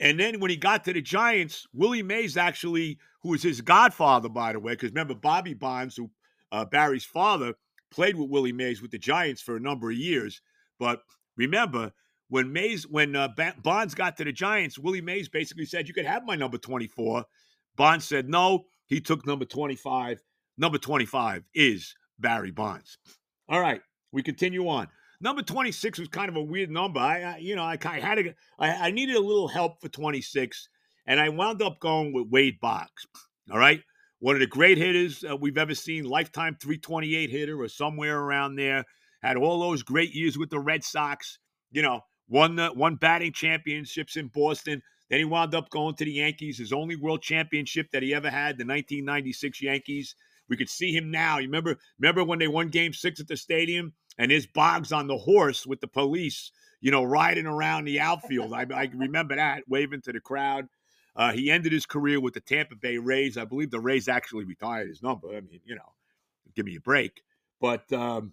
and 0.00 0.18
then 0.18 0.40
when 0.40 0.50
he 0.50 0.56
got 0.56 0.84
to 0.84 0.92
the 0.92 1.00
Giants, 1.00 1.66
Willie 1.72 2.02
Mays 2.02 2.36
actually, 2.36 2.98
who 3.22 3.30
was 3.30 3.42
his 3.42 3.60
godfather, 3.60 4.28
by 4.28 4.52
the 4.52 4.58
way, 4.58 4.72
because 4.72 4.90
remember 4.90 5.14
Bobby 5.14 5.54
Bonds, 5.54 5.96
who 5.96 6.10
uh, 6.52 6.64
Barry's 6.64 7.04
father, 7.04 7.54
played 7.90 8.16
with 8.16 8.28
Willie 8.28 8.52
Mays 8.52 8.82
with 8.82 8.90
the 8.90 8.98
Giants 8.98 9.40
for 9.40 9.56
a 9.56 9.60
number 9.60 9.90
of 9.90 9.96
years. 9.96 10.40
But 10.78 11.02
remember, 11.36 11.92
when 12.34 12.52
Mays, 12.52 12.84
when 12.88 13.14
uh, 13.14 13.28
Bonds 13.62 13.94
got 13.94 14.16
to 14.16 14.24
the 14.24 14.32
Giants, 14.32 14.76
Willie 14.76 15.00
Mays 15.00 15.28
basically 15.28 15.66
said, 15.66 15.86
"You 15.86 15.94
could 15.94 16.04
have 16.04 16.26
my 16.26 16.34
number 16.34 16.58
24." 16.58 17.24
Bonds 17.76 18.04
said 18.04 18.28
no. 18.28 18.64
He 18.86 19.00
took 19.00 19.24
number 19.24 19.44
25. 19.44 20.20
Number 20.58 20.78
25 20.78 21.44
is 21.54 21.94
Barry 22.18 22.50
Bonds. 22.50 22.98
All 23.48 23.60
right, 23.60 23.80
we 24.10 24.20
continue 24.24 24.68
on. 24.68 24.88
Number 25.20 25.42
26 25.42 26.00
was 26.00 26.08
kind 26.08 26.28
of 26.28 26.34
a 26.34 26.42
weird 26.42 26.72
number. 26.72 26.98
I, 26.98 27.22
I 27.22 27.36
you 27.36 27.54
know, 27.54 27.62
I, 27.62 27.78
I 27.84 28.00
had 28.00 28.18
a, 28.18 28.34
I, 28.58 28.88
I 28.88 28.90
needed 28.90 29.14
a 29.14 29.20
little 29.20 29.46
help 29.46 29.80
for 29.80 29.88
26, 29.88 30.68
and 31.06 31.20
I 31.20 31.28
wound 31.28 31.62
up 31.62 31.78
going 31.78 32.12
with 32.12 32.26
Wade 32.30 32.58
Boggs. 32.60 33.06
All 33.52 33.58
right, 33.58 33.80
one 34.18 34.34
of 34.34 34.40
the 34.40 34.48
great 34.48 34.76
hitters 34.76 35.22
uh, 35.22 35.36
we've 35.36 35.56
ever 35.56 35.76
seen, 35.76 36.02
lifetime 36.02 36.56
328 36.60 37.30
hitter 37.30 37.60
or 37.60 37.68
somewhere 37.68 38.18
around 38.18 38.56
there. 38.56 38.82
Had 39.22 39.36
all 39.36 39.60
those 39.60 39.84
great 39.84 40.12
years 40.12 40.36
with 40.36 40.50
the 40.50 40.58
Red 40.58 40.82
Sox. 40.82 41.38
You 41.70 41.82
know, 41.82 42.02
won 42.28 42.56
the 42.56 42.72
won 42.74 42.96
batting 42.96 43.32
championships 43.32 44.16
in 44.16 44.28
Boston. 44.28 44.82
Then 45.10 45.18
he 45.18 45.24
wound 45.24 45.54
up 45.54 45.70
going 45.70 45.94
to 45.96 46.04
the 46.04 46.12
Yankees, 46.12 46.58
his 46.58 46.72
only 46.72 46.96
world 46.96 47.22
championship 47.22 47.90
that 47.92 48.02
he 48.02 48.14
ever 48.14 48.30
had, 48.30 48.56
the 48.56 48.64
1996 48.64 49.60
Yankees. 49.60 50.14
We 50.48 50.56
could 50.56 50.68
see 50.68 50.94
him 50.94 51.10
now. 51.10 51.38
You 51.38 51.46
remember, 51.46 51.78
remember 51.98 52.24
when 52.24 52.38
they 52.38 52.48
won 52.48 52.68
Game 52.68 52.92
Six 52.92 53.20
at 53.20 53.28
the 53.28 53.36
stadium? 53.36 53.92
and 54.18 54.30
his 54.30 54.46
Boggs 54.46 54.92
on 54.92 55.06
the 55.06 55.16
horse 55.16 55.66
with 55.66 55.80
the 55.80 55.88
police, 55.88 56.52
you 56.80 56.90
know, 56.90 57.02
riding 57.02 57.46
around 57.46 57.84
the 57.84 58.00
outfield. 58.00 58.52
I, 58.52 58.66
I 58.74 58.90
remember 58.94 59.36
that, 59.36 59.64
waving 59.68 60.02
to 60.02 60.12
the 60.12 60.20
crowd. 60.20 60.68
Uh, 61.16 61.32
he 61.32 61.50
ended 61.50 61.72
his 61.72 61.86
career 61.86 62.20
with 62.20 62.34
the 62.34 62.40
Tampa 62.40 62.76
Bay 62.76 62.98
Rays. 62.98 63.36
I 63.36 63.44
believe 63.44 63.70
the 63.70 63.80
Rays 63.80 64.08
actually 64.08 64.44
retired 64.44 64.88
his 64.88 65.02
number. 65.02 65.28
I 65.28 65.40
mean, 65.40 65.60
you 65.64 65.76
know, 65.76 65.92
give 66.56 66.66
me 66.66 66.76
a 66.76 66.80
break. 66.80 67.22
But 67.60 67.90
um, 67.92 68.32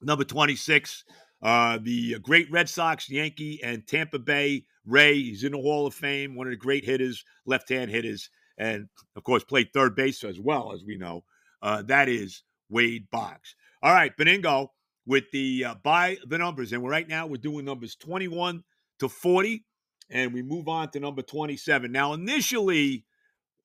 number 0.00 0.24
26, 0.24 1.04
uh, 1.42 1.78
the 1.82 2.18
great 2.20 2.50
Red 2.50 2.68
Sox, 2.68 3.10
Yankee, 3.10 3.60
and 3.62 3.86
Tampa 3.86 4.18
Bay 4.18 4.64
Ray. 4.86 5.14
He's 5.14 5.44
in 5.44 5.52
the 5.52 5.58
Hall 5.58 5.86
of 5.86 5.94
Fame, 5.94 6.34
one 6.34 6.46
of 6.46 6.52
the 6.52 6.56
great 6.56 6.84
hitters, 6.84 7.24
left 7.46 7.68
hand 7.68 7.90
hitters, 7.90 8.30
and 8.56 8.88
of 9.16 9.24
course, 9.24 9.44
played 9.44 9.72
third 9.72 9.96
base 9.96 10.22
as 10.24 10.38
well, 10.38 10.72
as 10.72 10.84
we 10.84 10.96
know. 10.96 11.24
Uh, 11.60 11.82
that 11.82 12.08
is 12.08 12.42
Wade 12.68 13.08
Boggs. 13.10 13.54
All 13.82 13.92
right, 13.92 14.16
Benigno 14.16 14.68
with 15.06 15.24
the 15.32 15.64
uh, 15.64 15.74
by 15.82 16.16
the 16.26 16.38
numbers. 16.38 16.72
And 16.72 16.86
right 16.86 17.08
now 17.08 17.26
we're 17.26 17.36
doing 17.36 17.64
numbers 17.64 17.96
21 17.96 18.62
to 19.00 19.08
40, 19.08 19.64
and 20.10 20.32
we 20.32 20.42
move 20.42 20.68
on 20.68 20.90
to 20.90 21.00
number 21.00 21.22
27. 21.22 21.90
Now, 21.90 22.12
initially, 22.12 23.04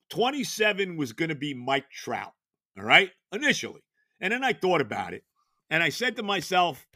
27 0.10 0.98
was 0.98 1.14
going 1.14 1.30
to 1.30 1.36
be 1.36 1.54
Mike 1.54 1.90
Trout. 1.92 2.34
All 2.78 2.86
right, 2.86 3.12
initially. 3.32 3.82
And 4.20 4.34
then 4.34 4.44
I 4.44 4.54
thought 4.54 4.82
about 4.82 5.14
it, 5.14 5.24
and 5.70 5.84
I 5.84 5.90
said 5.90 6.16
to 6.16 6.24
myself, 6.24 6.87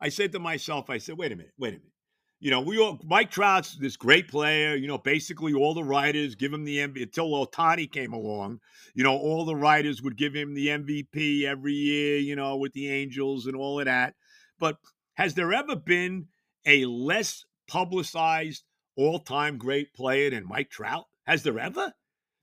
I 0.00 0.08
said 0.10 0.32
to 0.32 0.38
myself, 0.38 0.90
I 0.90 0.98
said, 0.98 1.18
wait 1.18 1.32
a 1.32 1.36
minute, 1.36 1.52
wait 1.58 1.68
a 1.74 1.78
minute. 1.78 1.92
you 2.40 2.50
know, 2.52 2.60
we 2.60 2.78
all 2.78 3.00
Mike 3.04 3.30
Trout's 3.30 3.76
this 3.76 3.96
great 3.96 4.28
player. 4.28 4.76
You 4.76 4.86
know, 4.86 4.98
basically 4.98 5.54
all 5.54 5.74
the 5.74 5.82
writers 5.82 6.36
give 6.36 6.52
him 6.52 6.64
the 6.64 6.78
MVP 6.78 7.02
until 7.02 7.30
Ohtani 7.30 7.90
came 7.90 8.12
along. 8.12 8.60
You 8.94 9.02
know, 9.02 9.16
all 9.16 9.44
the 9.44 9.56
writers 9.56 10.02
would 10.02 10.16
give 10.16 10.34
him 10.34 10.54
the 10.54 10.68
MVP 10.68 11.42
every 11.44 11.72
year. 11.72 12.18
You 12.18 12.36
know, 12.36 12.56
with 12.56 12.72
the 12.72 12.90
Angels 12.90 13.46
and 13.46 13.56
all 13.56 13.80
of 13.80 13.86
that. 13.86 14.14
But 14.60 14.76
has 15.14 15.34
there 15.34 15.52
ever 15.52 15.74
been 15.74 16.26
a 16.64 16.84
less 16.84 17.44
publicized 17.68 18.62
all-time 18.96 19.58
great 19.58 19.92
player 19.94 20.30
than 20.30 20.46
Mike 20.46 20.70
Trout? 20.70 21.04
Has 21.26 21.42
there 21.42 21.58
ever? 21.58 21.92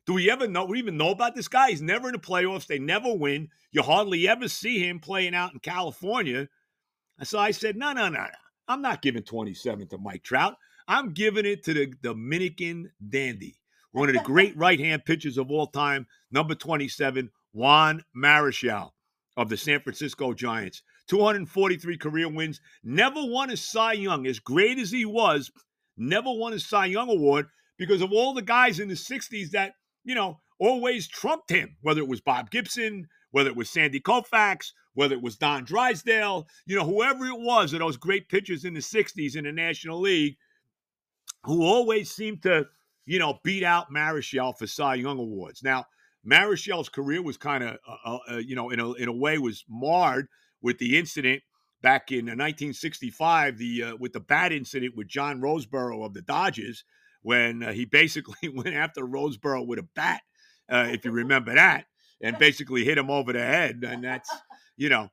Do 0.06 0.14
we 0.14 0.30
ever 0.30 0.48
know? 0.48 0.66
We 0.66 0.78
even 0.78 0.98
know 0.98 1.10
about 1.10 1.36
this 1.36 1.48
guy? 1.48 1.70
He's 1.70 1.82
never 1.82 2.08
in 2.08 2.14
the 2.14 2.20
playoffs. 2.20 2.68
They 2.68 2.80
never 2.80 3.14
win. 3.14 3.48
You 3.72 3.82
hardly 3.82 4.28
ever 4.28 4.48
see 4.48 4.80
him 4.80 5.00
playing 5.00 5.34
out 5.34 5.54
in 5.54 5.60
California. 5.60 6.48
So 7.24 7.40
I 7.40 7.52
said, 7.52 7.78
no, 7.78 7.94
no, 7.94 8.10
no, 8.10 8.22
no. 8.22 8.28
I'm 8.68 8.82
not 8.82 9.02
giving 9.02 9.24
27 9.24 9.88
to 9.90 9.98
Mike 9.98 10.24
Trout. 10.24 10.56
I'm 10.88 11.14
giving 11.14 11.46
it 11.46 11.64
to 11.64 11.74
the 11.74 11.94
Dominican 12.02 12.92
dandy, 13.08 13.58
one 13.92 14.10
of 14.10 14.16
the 14.16 14.22
great 14.22 14.56
right 14.58 14.80
hand 14.80 15.06
pitchers 15.06 15.38
of 15.38 15.50
all 15.50 15.68
time, 15.68 16.08
number 16.32 16.56
27, 16.56 17.30
Juan 17.54 18.04
Marichal 18.16 18.92
of 19.38 19.50
the 19.50 19.58
San 19.58 19.80
Francisco 19.82 20.34
Giants. 20.34 20.82
243 21.08 21.98
career 21.98 22.30
wins, 22.30 22.62
never 22.84 23.20
won 23.24 23.52
a 23.52 23.58
Cy 23.58 23.94
Young. 23.94 24.26
As 24.26 24.40
great 24.40 24.80
as 24.80 24.92
he 24.92 25.06
was, 25.06 25.52
never 25.98 26.32
won 26.32 26.54
a 26.54 26.60
Cy 26.60 26.88
Young 26.88 27.10
award 27.10 27.48
because 27.78 28.02
of 28.02 28.12
all 28.12 28.34
the 28.34 28.42
guys 28.42 28.80
in 28.80 28.88
the 28.88 28.96
60s 28.96 29.52
that, 29.52 29.74
you 30.04 30.16
know, 30.16 30.40
always 30.60 31.08
trumped 31.08 31.50
him, 31.50 31.78
whether 31.82 32.02
it 32.02 32.08
was 32.08 32.22
Bob 32.22 32.50
Gibson, 32.50 33.08
whether 33.32 33.50
it 33.50 33.56
was 33.56 33.70
Sandy 33.70 34.00
Koufax, 34.00 34.72
whether 34.96 35.14
it 35.14 35.22
was 35.22 35.36
Don 35.36 35.64
Drysdale, 35.64 36.48
you 36.66 36.76
know, 36.76 36.86
whoever 36.86 37.26
it 37.28 37.40
was 37.40 37.74
of 37.74 37.80
those 37.80 37.98
great 37.98 38.28
pitchers 38.28 38.66
in 38.66 38.74
the 38.74 38.80
60s 38.80 39.36
in 39.36 39.44
the 39.44 39.52
National 39.52 40.00
League 40.00 40.38
who 41.44 41.64
always 41.64 42.10
seemed 42.10 42.42
to, 42.44 42.66
you 43.06 43.20
know, 43.20 43.40
beat 43.44 43.64
out 43.64 43.92
Marichal 43.94 44.58
for 44.58 44.66
Cy 44.66 44.96
Young 44.96 45.20
awards. 45.20 45.62
Now, 45.62 45.86
Marichal's 46.26 46.90
career 46.90 47.22
was 47.22 47.38
kind 47.38 47.64
of, 47.64 47.78
uh, 47.88 47.96
uh, 48.06 48.18
uh, 48.32 48.38
you 48.38 48.56
know, 48.56 48.72
in 48.72 48.80
a, 48.80 48.94
in 48.94 49.08
a 49.08 49.14
way 49.14 49.38
was 49.38 49.64
marred 49.70 50.28
with 50.62 50.80
the 50.80 50.98
incident 50.98 51.44
back 51.82 52.12
in 52.12 52.26
1965, 52.26 53.54
uh, 53.54 53.58
the 53.58 53.84
uh, 53.84 53.96
with 53.98 54.14
the 54.14 54.20
bat 54.20 54.52
incident 54.52 54.96
with 54.96 55.08
John 55.08 55.40
Roseboro 55.40 56.04
of 56.04 56.16
the 56.16 56.24
Dodgers, 56.24 56.84
when 57.22 57.62
uh, 57.62 57.74
he 57.74 57.86
basically 57.92 58.50
went 58.50 58.76
after 58.76 59.06
Roseboro 59.06 59.68
with 59.68 59.78
a 59.78 59.88
bat, 59.94 60.22
if 60.68 61.06
you 61.06 61.12
remember 61.12 61.54
that 61.54 61.86
and 62.22 62.38
basically 62.38 62.84
hit 62.84 62.98
him 62.98 63.10
over 63.10 63.34
the 63.34 63.40
head. 63.40 63.84
And 63.86 64.04
that's, 64.04 64.34
you 64.78 64.90
know, 64.90 65.10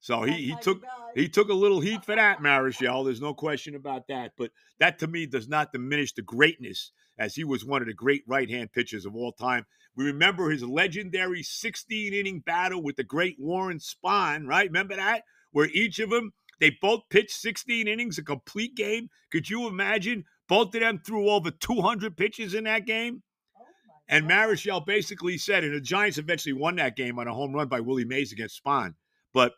so 0.00 0.20
oh 0.20 0.22
he, 0.22 0.32
he 0.32 0.56
took 0.60 0.82
he 1.14 1.28
took 1.28 1.48
a 1.48 1.54
little 1.54 1.80
heat 1.80 2.04
for 2.04 2.16
that, 2.16 2.40
Marichal. 2.40 3.04
There's 3.04 3.20
no 3.20 3.34
question 3.34 3.74
about 3.74 4.08
that. 4.08 4.32
But 4.36 4.50
that 4.80 4.98
to 4.98 5.06
me 5.06 5.26
does 5.26 5.48
not 5.48 5.72
diminish 5.72 6.12
the 6.12 6.22
greatness, 6.22 6.90
as 7.18 7.36
he 7.36 7.44
was 7.44 7.64
one 7.64 7.82
of 7.82 7.88
the 7.88 7.94
great 7.94 8.24
right 8.26 8.50
hand 8.50 8.72
pitchers 8.72 9.06
of 9.06 9.14
all 9.14 9.32
time. 9.32 9.64
We 9.94 10.06
remember 10.06 10.50
his 10.50 10.64
legendary 10.64 11.42
16 11.42 12.14
inning 12.14 12.40
battle 12.40 12.82
with 12.82 12.96
the 12.96 13.04
great 13.04 13.36
Warren 13.38 13.78
Spahn, 13.78 14.46
right? 14.46 14.66
Remember 14.66 14.96
that? 14.96 15.22
Where 15.52 15.68
each 15.68 15.98
of 15.98 16.10
them, 16.10 16.32
they 16.60 16.76
both 16.80 17.02
pitched 17.10 17.32
16 17.32 17.86
innings, 17.86 18.18
a 18.18 18.24
complete 18.24 18.74
game. 18.74 19.08
Could 19.30 19.50
you 19.50 19.68
imagine? 19.68 20.24
Both 20.48 20.74
of 20.74 20.80
them 20.80 21.00
threw 21.04 21.30
over 21.30 21.50
200 21.50 22.16
pitches 22.16 22.54
in 22.54 22.64
that 22.64 22.86
game. 22.86 23.22
And 24.08 24.28
Marichal 24.28 24.84
basically 24.84 25.38
said, 25.38 25.64
and 25.64 25.74
the 25.74 25.80
Giants 25.80 26.18
eventually 26.18 26.52
won 26.52 26.76
that 26.76 26.96
game 26.96 27.18
on 27.18 27.28
a 27.28 27.34
home 27.34 27.54
run 27.54 27.68
by 27.68 27.80
Willie 27.80 28.04
Mays 28.04 28.32
against 28.32 28.62
Spahn, 28.62 28.94
but 29.32 29.52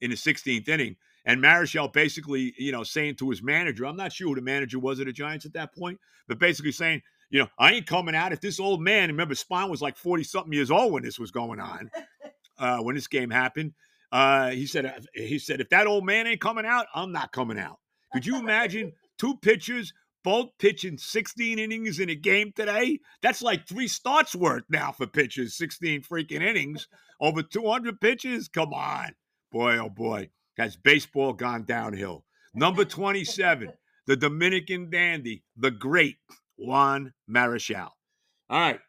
in 0.00 0.10
the 0.10 0.16
16th 0.16 0.68
inning. 0.68 0.96
And 1.24 1.40
Marichal 1.40 1.92
basically, 1.92 2.52
you 2.58 2.72
know, 2.72 2.82
saying 2.82 3.16
to 3.16 3.30
his 3.30 3.42
manager, 3.42 3.86
I'm 3.86 3.96
not 3.96 4.12
sure 4.12 4.28
who 4.28 4.34
the 4.34 4.42
manager 4.42 4.78
was 4.78 4.98
of 4.98 5.06
the 5.06 5.12
Giants 5.12 5.46
at 5.46 5.52
that 5.52 5.74
point, 5.74 6.00
but 6.26 6.38
basically 6.38 6.72
saying, 6.72 7.02
you 7.30 7.38
know, 7.38 7.48
I 7.58 7.72
ain't 7.72 7.86
coming 7.86 8.14
out 8.14 8.32
if 8.32 8.40
this 8.40 8.60
old 8.60 8.82
man, 8.82 9.08
remember, 9.08 9.34
Spahn 9.34 9.70
was 9.70 9.80
like 9.80 9.96
40 9.96 10.24
something 10.24 10.52
years 10.52 10.70
old 10.70 10.92
when 10.92 11.02
this 11.02 11.18
was 11.18 11.30
going 11.30 11.60
on, 11.60 11.90
uh, 12.58 12.78
when 12.78 12.94
this 12.94 13.06
game 13.06 13.30
happened. 13.30 13.72
Uh, 14.10 14.50
he 14.50 14.66
said, 14.66 15.06
he 15.14 15.38
said, 15.38 15.60
if 15.60 15.70
that 15.70 15.86
old 15.86 16.04
man 16.04 16.26
ain't 16.26 16.40
coming 16.40 16.66
out, 16.66 16.86
I'm 16.94 17.12
not 17.12 17.32
coming 17.32 17.58
out. 17.58 17.78
Could 18.12 18.26
you 18.26 18.36
imagine 18.36 18.92
two 19.16 19.36
pitchers 19.38 19.94
both 20.24 20.50
pitching 20.58 20.98
16 20.98 21.58
innings 21.58 21.98
in 21.98 22.10
a 22.10 22.14
game 22.14 22.52
today. 22.54 23.00
That's 23.22 23.42
like 23.42 23.66
three 23.66 23.88
starts 23.88 24.34
worth 24.34 24.64
now 24.68 24.92
for 24.92 25.06
pitchers, 25.06 25.56
16 25.56 26.02
freaking 26.02 26.42
innings 26.42 26.86
over 27.20 27.42
200 27.42 28.00
pitches. 28.00 28.48
Come 28.48 28.72
on. 28.74 29.12
Boy, 29.50 29.78
oh 29.78 29.90
boy, 29.90 30.30
has 30.58 30.76
baseball 30.76 31.32
gone 31.32 31.64
downhill. 31.64 32.24
Number 32.54 32.84
27, 32.84 33.72
the 34.06 34.16
Dominican 34.16 34.90
dandy, 34.90 35.44
the 35.56 35.70
great 35.70 36.16
Juan 36.56 37.12
Marichal. 37.30 37.90
All 38.50 38.60
right. 38.60 38.80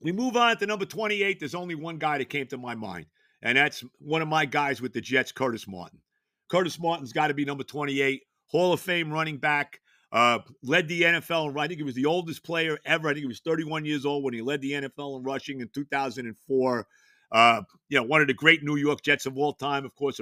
We 0.00 0.10
move 0.10 0.36
on 0.36 0.56
to 0.56 0.66
number 0.66 0.84
28. 0.84 1.38
There's 1.38 1.54
only 1.54 1.76
one 1.76 1.98
guy 1.98 2.18
that 2.18 2.28
came 2.28 2.48
to 2.48 2.58
my 2.58 2.74
mind, 2.74 3.06
and 3.40 3.56
that's 3.56 3.84
one 4.00 4.22
of 4.22 4.28
my 4.28 4.46
guys 4.46 4.80
with 4.80 4.92
the 4.92 5.00
Jets, 5.00 5.30
Curtis 5.30 5.68
Martin. 5.68 6.00
Curtis 6.50 6.80
Martin's 6.80 7.12
got 7.12 7.28
to 7.28 7.34
be 7.34 7.44
number 7.44 7.62
28, 7.62 8.22
Hall 8.48 8.72
of 8.72 8.80
Fame 8.80 9.12
running 9.12 9.38
back. 9.38 9.78
Uh, 10.12 10.40
led 10.62 10.88
the 10.88 11.02
NFL. 11.02 11.58
I 11.58 11.66
think 11.66 11.78
he 11.78 11.84
was 11.84 11.94
the 11.94 12.04
oldest 12.04 12.44
player 12.44 12.78
ever. 12.84 13.08
I 13.08 13.12
think 13.12 13.22
he 13.22 13.28
was 13.28 13.40
31 13.40 13.86
years 13.86 14.04
old 14.04 14.22
when 14.22 14.34
he 14.34 14.42
led 14.42 14.60
the 14.60 14.72
NFL 14.72 15.18
in 15.18 15.22
rushing 15.22 15.60
in 15.60 15.68
2004. 15.68 16.86
Uh, 17.32 17.62
you 17.88 17.98
know, 17.98 18.02
one 18.02 18.20
of 18.20 18.26
the 18.26 18.34
great 18.34 18.62
New 18.62 18.76
York 18.76 19.00
Jets 19.00 19.24
of 19.24 19.38
all 19.38 19.54
time, 19.54 19.86
of 19.86 19.94
course, 19.94 20.20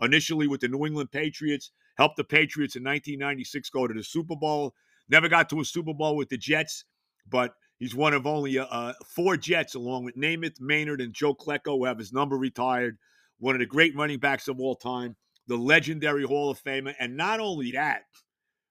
initially 0.00 0.46
with 0.46 0.60
the 0.60 0.68
New 0.68 0.86
England 0.86 1.10
Patriots, 1.10 1.72
helped 1.96 2.16
the 2.16 2.24
Patriots 2.24 2.76
in 2.76 2.84
1996 2.84 3.68
go 3.70 3.88
to 3.88 3.94
the 3.94 4.04
Super 4.04 4.36
Bowl. 4.36 4.74
Never 5.08 5.28
got 5.28 5.50
to 5.50 5.60
a 5.60 5.64
Super 5.64 5.92
Bowl 5.92 6.16
with 6.16 6.28
the 6.28 6.38
Jets, 6.38 6.84
but 7.28 7.54
he's 7.80 7.96
one 7.96 8.14
of 8.14 8.28
only 8.28 8.60
uh, 8.60 8.66
uh 8.66 8.92
four 9.04 9.36
Jets, 9.36 9.74
along 9.74 10.04
with 10.04 10.16
Namath, 10.16 10.60
Maynard, 10.60 11.00
and 11.00 11.12
Joe 11.12 11.34
Klecko, 11.34 11.78
who 11.78 11.84
have 11.84 11.98
his 11.98 12.12
number 12.12 12.38
retired. 12.38 12.96
One 13.40 13.56
of 13.56 13.58
the 13.58 13.66
great 13.66 13.96
running 13.96 14.20
backs 14.20 14.46
of 14.46 14.60
all 14.60 14.76
time, 14.76 15.16
the 15.48 15.56
legendary 15.56 16.22
Hall 16.22 16.48
of 16.48 16.62
Famer. 16.62 16.94
And 17.00 17.16
not 17.16 17.40
only 17.40 17.72
that, 17.72 18.02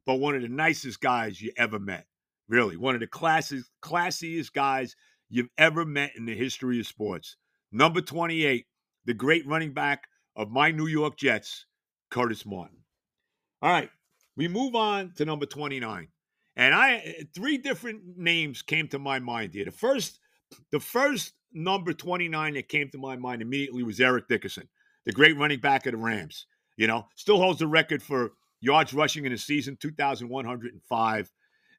but 0.05 0.15
one 0.15 0.35
of 0.35 0.41
the 0.41 0.47
nicest 0.47 1.01
guys 1.01 1.41
you 1.41 1.51
ever 1.57 1.79
met. 1.79 2.05
Really, 2.47 2.75
one 2.75 2.95
of 2.95 3.01
the 3.01 3.07
classiest, 3.07 3.65
classiest 3.81 4.51
guys 4.51 4.95
you've 5.29 5.49
ever 5.57 5.85
met 5.85 6.11
in 6.17 6.25
the 6.25 6.35
history 6.35 6.79
of 6.79 6.87
sports. 6.87 7.37
Number 7.71 8.01
28, 8.01 8.65
the 9.05 9.13
great 9.13 9.47
running 9.47 9.73
back 9.73 10.03
of 10.35 10.51
my 10.51 10.71
New 10.71 10.87
York 10.87 11.17
Jets, 11.17 11.65
Curtis 12.09 12.45
Martin. 12.45 12.79
All 13.61 13.71
right, 13.71 13.89
we 14.35 14.47
move 14.47 14.75
on 14.75 15.13
to 15.15 15.25
number 15.25 15.45
29. 15.45 16.07
And 16.55 16.75
I 16.75 16.95
eh, 16.95 17.23
three 17.33 17.57
different 17.57 18.01
names 18.17 18.61
came 18.61 18.87
to 18.89 18.99
my 18.99 19.19
mind 19.19 19.53
here. 19.53 19.65
The 19.65 19.71
first, 19.71 20.19
the 20.71 20.79
first 20.79 21.33
number 21.53 21.93
29 21.93 22.53
that 22.55 22.67
came 22.67 22.89
to 22.89 22.97
my 22.97 23.15
mind 23.15 23.41
immediately 23.41 23.83
was 23.83 23.99
Eric 23.99 24.27
Dickerson, 24.27 24.67
the 25.05 25.11
great 25.11 25.37
running 25.37 25.59
back 25.59 25.85
of 25.85 25.93
the 25.93 25.97
Rams. 25.97 26.45
You 26.77 26.87
know, 26.87 27.05
still 27.15 27.37
holds 27.37 27.59
the 27.59 27.67
record 27.67 28.01
for 28.01 28.33
yards 28.61 28.93
rushing 28.93 29.25
in 29.25 29.33
a 29.33 29.37
season, 29.37 29.77
2,105. 29.79 31.31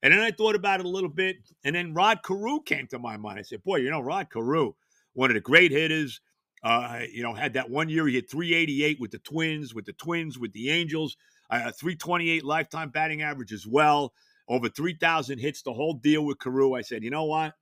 And 0.02 0.12
then 0.12 0.20
I 0.20 0.32
thought 0.32 0.56
about 0.56 0.80
it 0.80 0.86
a 0.86 0.88
little 0.88 1.08
bit. 1.08 1.36
And 1.64 1.74
then 1.74 1.94
Rod 1.94 2.22
Carew 2.24 2.60
came 2.60 2.86
to 2.88 2.98
my 2.98 3.16
mind. 3.16 3.38
I 3.38 3.42
said, 3.42 3.62
boy, 3.62 3.76
you 3.76 3.90
know, 3.90 4.00
Rod 4.00 4.30
Carew, 4.30 4.72
one 5.14 5.30
of 5.30 5.34
the 5.34 5.40
great 5.40 5.70
hitters. 5.70 6.20
Uh, 6.64 7.00
you 7.10 7.24
know, 7.24 7.34
had 7.34 7.54
that 7.54 7.70
one 7.70 7.88
year 7.88 8.06
he 8.06 8.14
hit 8.14 8.30
388 8.30 9.00
with 9.00 9.10
the 9.10 9.18
Twins, 9.18 9.74
with 9.74 9.84
the 9.84 9.92
Twins, 9.94 10.38
with 10.38 10.52
the 10.52 10.70
Angels, 10.70 11.16
uh, 11.50 11.72
328 11.72 12.44
lifetime 12.44 12.88
batting 12.90 13.20
average 13.20 13.52
as 13.52 13.66
well, 13.66 14.12
over 14.48 14.68
3,000 14.68 15.38
hits, 15.38 15.62
the 15.62 15.72
whole 15.72 15.94
deal 15.94 16.24
with 16.24 16.38
Carew. 16.38 16.74
I 16.74 16.82
said, 16.82 17.02
you 17.02 17.10
know 17.10 17.24
what? 17.24 17.54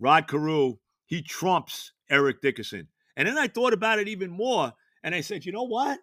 Rod 0.00 0.26
Carew, 0.26 0.74
he 1.06 1.22
trumps 1.22 1.92
Eric 2.10 2.40
Dickerson. 2.42 2.88
And 3.16 3.28
then 3.28 3.38
I 3.38 3.46
thought 3.46 3.72
about 3.72 4.00
it 4.00 4.08
even 4.08 4.30
more. 4.30 4.72
And 5.04 5.14
I 5.14 5.20
said, 5.20 5.44
you 5.44 5.52
know 5.52 5.62
what? 5.62 6.00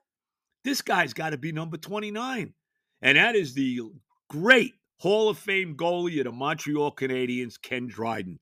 This 0.63 0.81
guy's 0.81 1.13
got 1.13 1.31
to 1.31 1.37
be 1.37 1.51
number 1.51 1.77
29. 1.77 2.53
And 3.01 3.17
that 3.17 3.35
is 3.35 3.53
the 3.53 3.81
great 4.29 4.73
Hall 4.99 5.29
of 5.29 5.39
Fame 5.39 5.75
goalie 5.75 6.19
of 6.19 6.25
the 6.25 6.31
Montreal 6.31 6.95
Canadiens, 6.95 7.59
Ken 7.59 7.87
Dryden. 7.87 8.39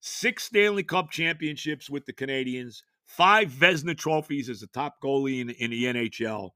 Six 0.00 0.44
Stanley 0.44 0.82
Cup 0.82 1.10
championships 1.10 1.88
with 1.88 2.04
the 2.06 2.12
Canadiens, 2.12 2.82
five 3.06 3.50
Vezina 3.50 3.96
trophies 3.96 4.48
as 4.48 4.62
a 4.62 4.66
top 4.68 5.00
goalie 5.00 5.40
in, 5.40 5.50
in 5.50 5.70
the 5.70 5.84
NHL. 5.84 6.50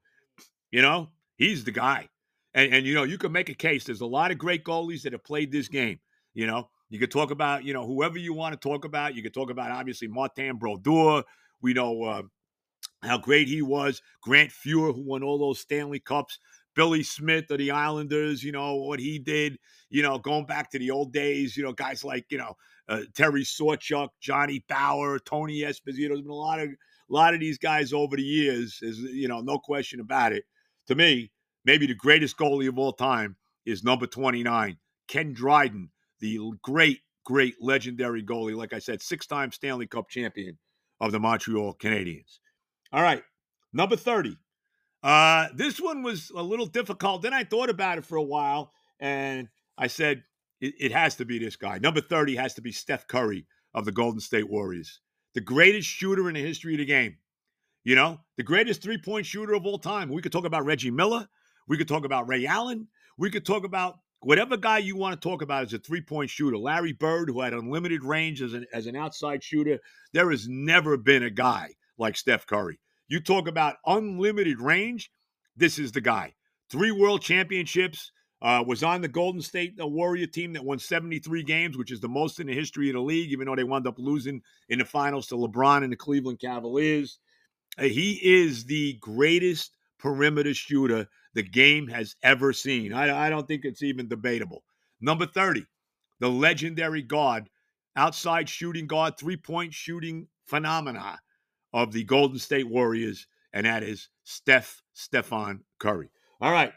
You 0.71 0.81
know, 0.81 1.09
he's 1.37 1.63
the 1.63 1.71
guy. 1.71 2.09
And, 2.53 2.73
and, 2.73 2.85
you 2.85 2.93
know, 2.93 3.03
you 3.03 3.17
can 3.17 3.31
make 3.31 3.47
a 3.47 3.53
case. 3.53 3.85
There's 3.85 4.01
a 4.01 4.05
lot 4.05 4.31
of 4.31 4.37
great 4.37 4.65
goalies 4.65 5.03
that 5.03 5.13
have 5.13 5.23
played 5.23 5.51
this 5.51 5.69
game. 5.69 5.99
You 6.33 6.47
know, 6.47 6.69
you 6.89 6.99
could 6.99 7.11
talk 7.11 7.31
about, 7.31 7.63
you 7.63 7.73
know, 7.73 7.85
whoever 7.85 8.17
you 8.17 8.33
want 8.33 8.53
to 8.53 8.59
talk 8.59 8.83
about. 8.83 9.15
You 9.15 9.23
could 9.23 9.33
talk 9.33 9.49
about, 9.49 9.71
obviously, 9.71 10.09
Martin 10.09 10.57
Brodeur. 10.57 11.23
We 11.61 11.73
know 11.73 12.03
uh, 12.03 12.23
how 13.03 13.17
great 13.17 13.47
he 13.47 13.61
was. 13.61 14.01
Grant 14.21 14.51
Fuhr, 14.51 14.93
who 14.93 15.01
won 15.01 15.23
all 15.23 15.37
those 15.37 15.59
Stanley 15.59 15.99
Cups. 15.99 16.39
Billy 16.75 17.01
Smith 17.01 17.49
of 17.49 17.57
the 17.57 17.71
Islanders, 17.71 18.43
you 18.43 18.51
know, 18.51 18.75
what 18.75 18.99
he 18.99 19.17
did, 19.17 19.57
you 19.89 20.03
know, 20.03 20.19
going 20.19 20.45
back 20.45 20.69
to 20.69 20.77
the 20.77 20.91
old 20.91 21.11
days, 21.11 21.57
you 21.57 21.63
know, 21.63 21.73
guys 21.73 22.03
like, 22.03 22.27
you 22.29 22.37
know, 22.37 22.53
uh, 22.87 23.01
Terry 23.15 23.41
Sawchuk, 23.43 24.09
Johnny 24.21 24.63
Bower, 24.69 25.17
Tony 25.17 25.61
Esposito. 25.61 26.09
There's 26.09 26.21
been 26.21 26.29
a 26.29 26.35
lot 26.35 26.59
of 26.59 26.69
a 26.69 27.13
lot 27.13 27.33
of 27.33 27.39
these 27.39 27.57
guys 27.57 27.93
over 27.93 28.15
the 28.15 28.23
years, 28.23 28.79
is 28.83 28.99
you 28.99 29.27
know, 29.27 29.41
no 29.41 29.57
question 29.57 29.99
about 29.99 30.33
it. 30.33 30.43
To 30.87 30.95
me, 30.95 31.31
maybe 31.65 31.87
the 31.87 31.95
greatest 31.95 32.37
goalie 32.37 32.69
of 32.69 32.77
all 32.77 32.93
time 32.93 33.37
is 33.65 33.83
number 33.83 34.05
29, 34.05 34.77
Ken 35.07 35.33
Dryden, 35.33 35.89
the 36.19 36.39
great, 36.61 36.99
great 37.25 37.55
legendary 37.59 38.23
goalie. 38.23 38.55
Like 38.55 38.73
I 38.73 38.79
said, 38.79 39.01
six 39.01 39.25
time 39.25 39.51
Stanley 39.51 39.87
Cup 39.87 40.09
champion 40.09 40.57
of 40.99 41.11
the 41.11 41.19
Montreal 41.19 41.75
Canadiens. 41.75 42.39
All 42.93 43.01
right, 43.01 43.23
number 43.73 43.95
30. 43.95 44.37
Uh, 45.03 45.47
this 45.53 45.79
one 45.79 46.03
was 46.03 46.31
a 46.35 46.41
little 46.41 46.65
difficult. 46.65 47.21
Then 47.21 47.33
I 47.33 47.43
thought 47.43 47.69
about 47.69 47.97
it 47.97 48.05
for 48.05 48.15
a 48.15 48.23
while 48.23 48.71
and 48.99 49.47
I 49.77 49.87
said, 49.87 50.23
it, 50.59 50.73
it 50.79 50.91
has 50.91 51.15
to 51.15 51.25
be 51.25 51.39
this 51.39 51.55
guy. 51.55 51.77
Number 51.77 52.01
30 52.01 52.35
has 52.35 52.55
to 52.55 52.61
be 52.61 52.71
Steph 52.71 53.07
Curry 53.07 53.45
of 53.73 53.85
the 53.85 53.91
Golden 53.91 54.19
State 54.19 54.49
Warriors, 54.49 55.01
the 55.33 55.41
greatest 55.41 55.87
shooter 55.87 56.27
in 56.27 56.33
the 56.33 56.41
history 56.41 56.73
of 56.73 56.79
the 56.79 56.85
game. 56.85 57.17
You 57.83 57.95
know, 57.95 58.19
the 58.35 58.43
greatest 58.43 58.81
three 58.81 58.97
point 58.97 59.25
shooter 59.25 59.53
of 59.53 59.65
all 59.65 59.79
time. 59.79 60.09
We 60.09 60.21
could 60.21 60.31
talk 60.31 60.45
about 60.45 60.65
Reggie 60.65 60.91
Miller. 60.91 61.27
We 61.67 61.77
could 61.77 61.87
talk 61.87 62.03
about 62.03 62.27
Ray 62.27 62.45
Allen. 62.45 62.87
We 63.17 63.29
could 63.29 63.45
talk 63.45 63.63
about 63.63 63.99
whatever 64.19 64.57
guy 64.57 64.79
you 64.79 64.97
want 64.97 65.21
to 65.21 65.29
talk 65.29 65.41
about 65.41 65.63
as 65.63 65.73
a 65.73 65.79
three 65.79 66.01
point 66.01 66.29
shooter. 66.29 66.57
Larry 66.57 66.91
Bird, 66.91 67.29
who 67.29 67.39
had 67.39 67.53
unlimited 67.53 68.03
range 68.03 68.41
as 68.41 68.53
an, 68.53 68.65
as 68.73 68.87
an 68.87 68.97
outside 68.97 69.41
shooter. 69.41 69.79
There 70.11 70.31
has 70.31 70.49
never 70.49 70.97
been 70.97 71.23
a 71.23 71.29
guy 71.29 71.75
like 71.97 72.17
Steph 72.17 72.45
Curry. 72.45 72.79
You 73.07 73.19
talk 73.19 73.47
about 73.47 73.77
unlimited 73.85 74.59
range, 74.59 75.11
this 75.55 75.79
is 75.79 75.91
the 75.91 76.01
guy. 76.01 76.35
Three 76.69 76.91
world 76.91 77.21
championships, 77.21 78.11
uh, 78.41 78.63
was 78.65 78.83
on 78.83 79.01
the 79.01 79.07
Golden 79.07 79.41
State 79.41 79.73
Warrior 79.79 80.27
team 80.27 80.53
that 80.53 80.63
won 80.63 80.77
73 80.79 81.43
games, 81.43 81.77
which 81.77 81.91
is 81.91 81.99
the 81.99 82.07
most 82.07 82.39
in 82.39 82.47
the 82.47 82.53
history 82.53 82.89
of 82.89 82.93
the 82.93 83.01
league, 83.01 83.31
even 83.31 83.47
though 83.47 83.55
they 83.55 83.63
wound 83.63 83.87
up 83.87 83.97
losing 83.97 84.41
in 84.69 84.79
the 84.79 84.85
finals 84.85 85.27
to 85.27 85.35
LeBron 85.35 85.83
and 85.83 85.91
the 85.91 85.97
Cleveland 85.97 86.39
Cavaliers. 86.39 87.19
Uh, 87.79 87.83
he 87.83 88.19
is 88.23 88.65
the 88.65 88.93
greatest 89.01 89.75
perimeter 89.97 90.53
shooter 90.53 91.07
the 91.33 91.43
game 91.43 91.87
has 91.87 92.15
ever 92.21 92.53
seen. 92.53 92.93
I, 92.93 93.27
I 93.27 93.29
don't 93.29 93.47
think 93.47 93.65
it's 93.65 93.83
even 93.83 94.07
debatable. 94.07 94.63
Number 95.01 95.25
30, 95.25 95.65
the 96.19 96.29
legendary 96.29 97.01
guard, 97.01 97.49
outside 97.95 98.49
shooting 98.49 98.85
guard, 98.85 99.17
three 99.17 99.37
point 99.37 99.73
shooting 99.73 100.27
phenomena 100.45 101.19
of 101.73 101.91
the 101.91 102.03
Golden 102.03 102.39
State 102.39 102.67
Warriors, 102.67 103.27
and 103.53 103.65
that 103.65 103.83
is 103.83 104.09
Steph 104.23 104.81
Stefan 104.93 105.63
Curry. 105.79 106.09
All 106.41 106.51
right. 106.51 106.73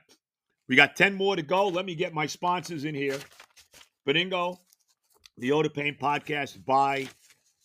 We 0.68 0.76
got 0.76 0.96
10 0.96 1.14
more 1.14 1.36
to 1.36 1.42
go. 1.42 1.68
Let 1.68 1.84
me 1.84 1.94
get 1.94 2.14
my 2.14 2.26
sponsors 2.26 2.84
in 2.84 2.94
here. 2.94 3.18
Benigno, 4.06 4.58
the 5.36 5.52
Oda 5.52 5.68
Pain 5.68 5.96
podcast 6.00 6.64
by 6.64 7.08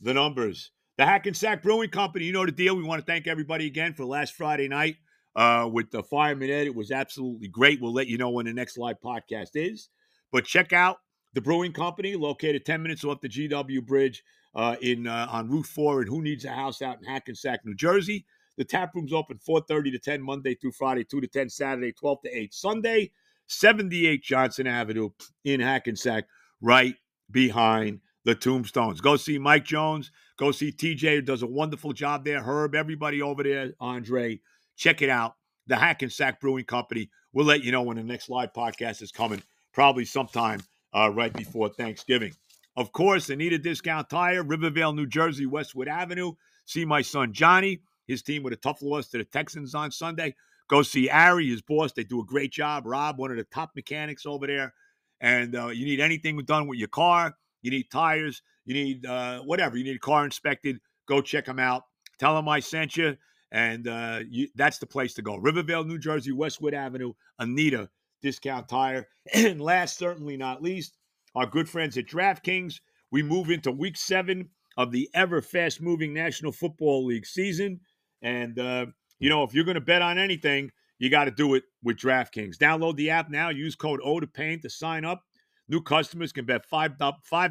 the 0.01 0.13
numbers. 0.13 0.71
The 0.97 1.05
Hackensack 1.05 1.61
Brewing 1.61 1.89
Company, 1.89 2.25
you 2.25 2.33
know 2.33 2.45
the 2.45 2.51
deal. 2.51 2.75
We 2.75 2.83
want 2.83 3.01
to 3.01 3.05
thank 3.05 3.27
everybody 3.27 3.67
again 3.67 3.93
for 3.93 4.05
last 4.05 4.33
Friday 4.33 4.67
night 4.67 4.95
uh, 5.35 5.69
with 5.71 5.91
the 5.91 6.03
Fireman 6.03 6.49
Ed. 6.49 6.67
It 6.67 6.75
was 6.75 6.91
absolutely 6.91 7.47
great. 7.47 7.81
We'll 7.81 7.93
let 7.93 8.07
you 8.07 8.17
know 8.17 8.29
when 8.29 8.45
the 8.45 8.53
next 8.53 8.77
live 8.77 8.99
podcast 9.03 9.49
is. 9.55 9.89
But 10.31 10.45
check 10.45 10.73
out 10.73 10.97
the 11.33 11.41
Brewing 11.41 11.73
Company, 11.73 12.15
located 12.15 12.65
10 12.65 12.81
minutes 12.81 13.03
off 13.03 13.21
the 13.21 13.29
GW 13.29 13.85
Bridge 13.85 14.23
uh, 14.55 14.75
in 14.81 15.07
uh, 15.07 15.27
on 15.29 15.49
Route 15.49 15.65
4 15.65 16.01
and 16.01 16.09
Who 16.09 16.21
Needs 16.21 16.45
a 16.45 16.49
House 16.49 16.81
out 16.81 16.97
in 16.99 17.05
Hackensack, 17.05 17.65
New 17.65 17.75
Jersey. 17.75 18.25
The 18.57 18.63
tap 18.63 18.95
room's 18.95 19.13
open 19.13 19.37
4:30 19.37 19.91
to 19.91 19.99
10 19.99 20.21
Monday 20.21 20.55
through 20.55 20.71
Friday, 20.71 21.03
2 21.03 21.21
to 21.21 21.27
10 21.27 21.49
Saturday, 21.49 21.91
12 21.91 22.21
to 22.23 22.37
8 22.37 22.53
Sunday. 22.53 23.11
78 23.47 24.23
Johnson 24.23 24.67
Avenue 24.67 25.09
in 25.43 25.59
Hackensack, 25.59 26.25
right 26.61 26.95
behind 27.29 27.99
the 28.23 28.33
Tombstones. 28.35 29.01
Go 29.01 29.17
see 29.17 29.37
Mike 29.37 29.65
Jones. 29.65 30.11
Go 30.37 30.51
see 30.51 30.71
TJ, 30.71 31.15
who 31.15 31.21
does 31.21 31.43
a 31.43 31.47
wonderful 31.47 31.93
job 31.93 32.25
there. 32.25 32.41
Herb, 32.41 32.75
everybody 32.75 33.21
over 33.21 33.43
there, 33.43 33.73
Andre. 33.79 34.39
Check 34.75 35.01
it 35.01 35.09
out. 35.09 35.35
The 35.67 35.75
Hackensack 35.75 36.41
Brewing 36.41 36.65
Company. 36.65 37.09
We'll 37.33 37.45
let 37.45 37.63
you 37.63 37.71
know 37.71 37.83
when 37.83 37.97
the 37.97 38.03
next 38.03 38.29
live 38.29 38.51
podcast 38.53 39.01
is 39.01 39.11
coming, 39.11 39.41
probably 39.73 40.05
sometime 40.05 40.59
uh, 40.93 41.11
right 41.13 41.31
before 41.33 41.69
Thanksgiving. 41.69 42.33
Of 42.77 42.91
course, 42.91 43.29
Anita 43.29 43.57
Discount 43.57 44.09
Tire, 44.09 44.43
Rivervale, 44.43 44.93
New 44.93 45.07
Jersey, 45.07 45.45
Westwood 45.45 45.87
Avenue. 45.87 46.33
See 46.65 46.85
my 46.85 47.01
son 47.01 47.31
Johnny 47.31 47.81
his 48.07 48.21
team 48.21 48.43
with 48.43 48.53
a 48.53 48.57
tough 48.57 48.81
loss 48.81 49.07
to 49.09 49.17
the 49.17 49.23
Texans 49.23 49.75
on 49.75 49.91
Sunday. 49.91 50.35
Go 50.67 50.81
see 50.81 51.09
Ari, 51.09 51.49
his 51.49 51.61
boss. 51.61 51.91
They 51.93 52.03
do 52.03 52.21
a 52.21 52.25
great 52.25 52.51
job. 52.51 52.85
Rob, 52.85 53.17
one 53.17 53.31
of 53.31 53.37
the 53.37 53.43
top 53.45 53.71
mechanics 53.75 54.25
over 54.25 54.47
there. 54.47 54.73
And 55.21 55.55
uh, 55.55 55.67
you 55.67 55.85
need 55.85 55.99
anything 55.99 56.37
done 56.39 56.67
with 56.67 56.77
your 56.77 56.87
car, 56.87 57.35
you 57.61 57.71
need 57.71 57.89
tires, 57.89 58.41
you 58.65 58.73
need 58.73 59.05
uh, 59.05 59.39
whatever, 59.41 59.77
you 59.77 59.83
need 59.83 59.95
a 59.95 59.99
car 59.99 60.25
inspected, 60.25 60.79
go 61.07 61.21
check 61.21 61.45
them 61.45 61.59
out. 61.59 61.83
Tell 62.19 62.35
them 62.35 62.49
I 62.49 62.59
sent 62.59 62.97
you. 62.97 63.15
And 63.51 63.87
uh, 63.87 64.21
you, 64.29 64.49
that's 64.55 64.77
the 64.77 64.85
place 64.85 65.13
to 65.13 65.21
go. 65.21 65.37
Rivervale, 65.37 65.85
New 65.85 65.97
Jersey, 65.97 66.31
Westwood 66.31 66.73
Avenue, 66.73 67.13
Anita 67.39 67.89
Discount 68.21 68.67
Tire. 68.67 69.07
And 69.33 69.61
last, 69.61 69.97
certainly 69.97 70.37
not 70.37 70.61
least, 70.61 70.97
our 71.35 71.45
good 71.45 71.69
friends 71.69 71.97
at 71.97 72.05
DraftKings. 72.05 72.75
We 73.11 73.23
move 73.23 73.49
into 73.49 73.71
week 73.71 73.97
seven 73.97 74.49
of 74.77 74.91
the 74.91 75.09
ever 75.13 75.41
fast 75.41 75.81
moving 75.81 76.13
National 76.13 76.51
Football 76.51 77.05
League 77.05 77.25
season. 77.25 77.79
And, 78.21 78.59
uh, 78.59 78.87
you 79.19 79.29
know, 79.29 79.43
if 79.43 79.53
you're 79.53 79.63
going 79.65 79.75
to 79.75 79.81
bet 79.81 80.01
on 80.01 80.17
anything, 80.17 80.71
you 80.99 81.09
got 81.09 81.25
to 81.25 81.31
do 81.31 81.55
it 81.55 81.63
with 81.83 81.97
DraftKings. 81.97 82.57
Download 82.57 82.95
the 82.95 83.09
app 83.09 83.29
now. 83.29 83.49
Use 83.49 83.75
code 83.75 83.99
O 84.03 84.19
to 84.19 84.27
Pain 84.27 84.61
to 84.61 84.69
sign 84.69 85.05
up. 85.05 85.21
New 85.67 85.81
customers 85.81 86.31
can 86.31 86.45
bet 86.45 86.65
five 86.65 86.97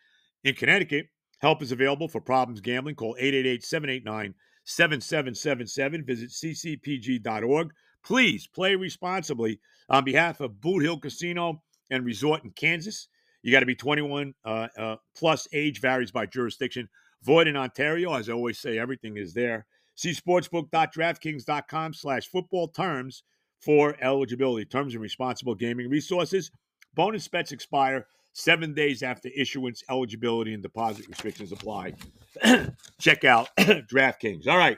In 0.45 0.55
Connecticut, 0.55 1.07
help 1.39 1.61
is 1.61 1.71
available 1.71 2.07
for 2.07 2.21
problems 2.21 2.61
gambling. 2.61 2.95
Call 2.95 3.15
888 3.19 3.63
789 3.63 4.33
7777. 4.65 6.05
Visit 6.05 6.29
ccpg.org. 6.29 7.71
Please 8.05 8.47
play 8.47 8.75
responsibly 8.75 9.59
on 9.89 10.05
behalf 10.05 10.39
of 10.39 10.61
Boot 10.61 10.83
Hill 10.83 10.99
Casino 10.99 11.61
and 11.91 12.05
Resort 12.05 12.43
in 12.43 12.51
Kansas. 12.51 13.07
You 13.41 13.51
got 13.51 13.61
to 13.61 13.65
be 13.65 13.75
21 13.75 14.33
uh, 14.45 14.67
uh, 14.77 14.95
plus. 15.17 15.47
Age 15.53 15.81
varies 15.81 16.11
by 16.11 16.25
jurisdiction. 16.25 16.87
Void 17.23 17.47
in 17.47 17.57
Ontario, 17.57 18.13
as 18.13 18.29
I 18.29 18.33
always 18.33 18.59
say, 18.59 18.77
everything 18.79 19.17
is 19.17 19.33
there. 19.33 19.65
See 19.95 20.11
sportsbook.draftkings.com 20.11 21.93
slash 21.93 22.27
football 22.27 22.69
terms 22.69 23.23
for 23.59 23.95
eligibility. 24.01 24.65
Terms 24.65 24.93
and 24.93 25.01
responsible 25.01 25.55
gaming 25.55 25.89
resources. 25.89 26.51
Bonus 26.93 27.27
bets 27.27 27.51
expire 27.51 28.07
seven 28.33 28.73
days 28.73 29.03
after 29.03 29.29
issuance. 29.35 29.83
Eligibility 29.89 30.53
and 30.53 30.63
deposit 30.63 31.07
restrictions 31.07 31.51
apply. 31.51 31.93
Check 33.01 33.25
out 33.25 33.49
DraftKings. 33.59 34.47
All 34.47 34.57
right. 34.57 34.77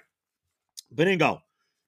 Benigno, 0.94 1.40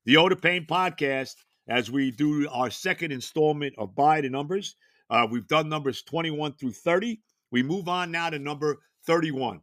the 0.05 0.17
Oda 0.17 0.35
Pain 0.35 0.65
podcast, 0.69 1.35
as 1.67 1.91
we 1.91 2.11
do 2.11 2.47
our 2.49 2.69
second 2.69 3.11
installment 3.11 3.73
of 3.77 3.95
By 3.95 4.21
the 4.21 4.29
Numbers. 4.29 4.75
Uh, 5.09 5.27
we've 5.29 5.47
done 5.47 5.69
numbers 5.69 6.03
21 6.03 6.53
through 6.53 6.71
30. 6.71 7.19
We 7.51 7.63
move 7.63 7.87
on 7.87 8.11
now 8.11 8.29
to 8.29 8.39
number 8.39 8.77
31. 9.05 9.61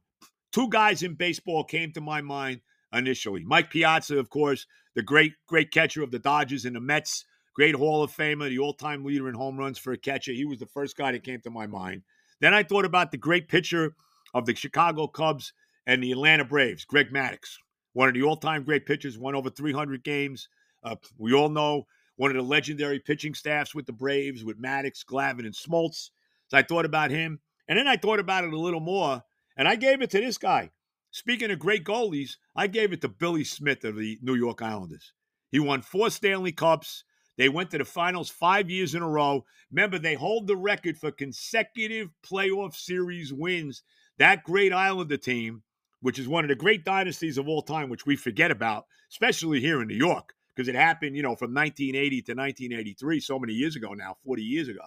Two 0.52 0.68
guys 0.68 1.02
in 1.02 1.14
baseball 1.14 1.64
came 1.64 1.92
to 1.92 2.00
my 2.00 2.20
mind 2.20 2.60
initially. 2.92 3.44
Mike 3.44 3.70
Piazza, 3.70 4.18
of 4.18 4.30
course, 4.30 4.66
the 4.94 5.02
great, 5.02 5.32
great 5.46 5.70
catcher 5.70 6.02
of 6.02 6.10
the 6.10 6.18
Dodgers 6.18 6.64
and 6.64 6.74
the 6.74 6.80
Mets, 6.80 7.24
great 7.54 7.74
Hall 7.74 8.02
of 8.02 8.10
Famer, 8.10 8.48
the 8.48 8.58
all 8.58 8.74
time 8.74 9.04
leader 9.04 9.28
in 9.28 9.34
home 9.34 9.56
runs 9.56 9.78
for 9.78 9.92
a 9.92 9.98
catcher. 9.98 10.32
He 10.32 10.44
was 10.44 10.58
the 10.58 10.66
first 10.66 10.96
guy 10.96 11.12
that 11.12 11.24
came 11.24 11.40
to 11.42 11.50
my 11.50 11.66
mind. 11.66 12.02
Then 12.40 12.54
I 12.54 12.62
thought 12.62 12.84
about 12.84 13.10
the 13.10 13.16
great 13.16 13.48
pitcher 13.48 13.94
of 14.34 14.46
the 14.46 14.54
Chicago 14.54 15.06
Cubs 15.06 15.52
and 15.86 16.02
the 16.02 16.12
Atlanta 16.12 16.44
Braves, 16.44 16.84
Greg 16.84 17.12
Maddux, 17.12 17.56
one 17.92 18.08
of 18.08 18.14
the 18.14 18.22
all 18.22 18.36
time 18.36 18.64
great 18.64 18.86
pitchers, 18.86 19.18
won 19.18 19.34
over 19.34 19.50
300 19.50 20.02
games. 20.02 20.48
Uh, 20.82 20.96
we 21.18 21.32
all 21.32 21.48
know 21.48 21.86
one 22.16 22.30
of 22.30 22.36
the 22.36 22.42
legendary 22.42 22.98
pitching 22.98 23.34
staffs 23.34 23.74
with 23.74 23.86
the 23.86 23.92
Braves, 23.92 24.44
with 24.44 24.60
Maddux, 24.60 25.04
Glavine, 25.04 25.46
and 25.46 25.54
Smoltz. 25.54 26.10
So 26.48 26.58
I 26.58 26.62
thought 26.62 26.84
about 26.84 27.10
him. 27.10 27.40
And 27.68 27.78
then 27.78 27.86
I 27.86 27.96
thought 27.96 28.18
about 28.18 28.44
it 28.44 28.52
a 28.52 28.58
little 28.58 28.80
more, 28.80 29.22
and 29.56 29.68
I 29.68 29.76
gave 29.76 30.02
it 30.02 30.10
to 30.10 30.20
this 30.20 30.38
guy, 30.38 30.70
Speaking 31.12 31.50
of 31.50 31.58
great 31.58 31.84
goalies, 31.84 32.36
I 32.54 32.68
gave 32.68 32.92
it 32.92 33.00
to 33.00 33.08
Billy 33.08 33.42
Smith 33.42 33.84
of 33.84 33.96
the 33.96 34.18
New 34.22 34.36
York 34.36 34.62
Islanders. 34.62 35.12
He 35.50 35.58
won 35.58 35.82
four 35.82 36.08
Stanley 36.08 36.52
Cups. 36.52 37.02
They 37.36 37.48
went 37.48 37.70
to 37.70 37.78
the 37.78 37.84
finals 37.84 38.30
five 38.30 38.70
years 38.70 38.94
in 38.94 39.02
a 39.02 39.08
row. 39.08 39.44
Remember, 39.72 39.98
they 39.98 40.14
hold 40.14 40.46
the 40.46 40.56
record 40.56 40.96
for 40.96 41.10
consecutive 41.10 42.10
playoff 42.22 42.76
series 42.76 43.32
wins. 43.32 43.82
That 44.18 44.44
great 44.44 44.72
Islander 44.72 45.16
team, 45.16 45.62
which 46.00 46.18
is 46.18 46.28
one 46.28 46.44
of 46.44 46.48
the 46.48 46.54
great 46.54 46.84
dynasties 46.84 47.38
of 47.38 47.48
all 47.48 47.62
time, 47.62 47.88
which 47.88 48.06
we 48.06 48.14
forget 48.14 48.52
about, 48.52 48.86
especially 49.10 49.60
here 49.60 49.82
in 49.82 49.88
New 49.88 49.96
York, 49.96 50.34
because 50.54 50.68
it 50.68 50.76
happened, 50.76 51.16
you 51.16 51.22
know, 51.22 51.34
from 51.34 51.52
1980 51.52 52.22
to 52.22 52.32
1983, 52.34 53.18
so 53.18 53.38
many 53.40 53.54
years 53.54 53.74
ago 53.74 53.94
now, 53.94 54.16
40 54.24 54.42
years 54.42 54.68
ago. 54.68 54.84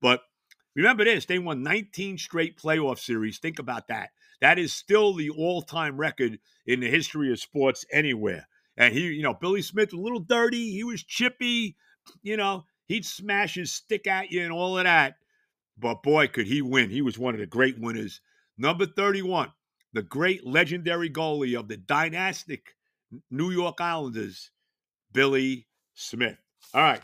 But 0.00 0.20
remember 0.82 1.04
this 1.04 1.26
they 1.26 1.38
won 1.38 1.62
19 1.62 2.18
straight 2.18 2.58
playoff 2.58 2.98
series. 2.98 3.38
Think 3.38 3.58
about 3.58 3.88
that. 3.88 4.10
That 4.40 4.58
is 4.58 4.72
still 4.72 5.14
the 5.14 5.30
all-time 5.30 5.96
record 5.96 6.38
in 6.66 6.80
the 6.80 6.90
history 6.90 7.32
of 7.32 7.40
sports 7.40 7.84
anywhere. 7.92 8.46
And 8.76 8.92
he, 8.92 9.06
you 9.08 9.22
know, 9.22 9.34
Billy 9.34 9.62
Smith 9.62 9.92
was 9.92 10.00
a 10.00 10.02
little 10.02 10.20
dirty. 10.20 10.72
He 10.72 10.84
was 10.84 11.02
chippy. 11.02 11.76
You 12.22 12.36
know, 12.36 12.66
he'd 12.86 13.06
smash 13.06 13.54
his 13.54 13.72
stick 13.72 14.06
at 14.06 14.30
you 14.30 14.42
and 14.42 14.52
all 14.52 14.78
of 14.78 14.84
that. 14.84 15.14
But 15.78 16.02
boy, 16.02 16.28
could 16.28 16.46
he 16.46 16.62
win. 16.62 16.90
He 16.90 17.02
was 17.02 17.18
one 17.18 17.34
of 17.34 17.40
the 17.40 17.46
great 17.46 17.78
winners. 17.78 18.20
Number 18.58 18.86
31, 18.86 19.52
the 19.92 20.02
great 20.02 20.46
legendary 20.46 21.10
goalie 21.10 21.58
of 21.58 21.68
the 21.68 21.76
dynastic 21.76 22.74
New 23.30 23.50
York 23.50 23.80
Islanders, 23.80 24.50
Billy 25.12 25.66
Smith. 25.94 26.38
All 26.74 26.82
right. 26.82 27.02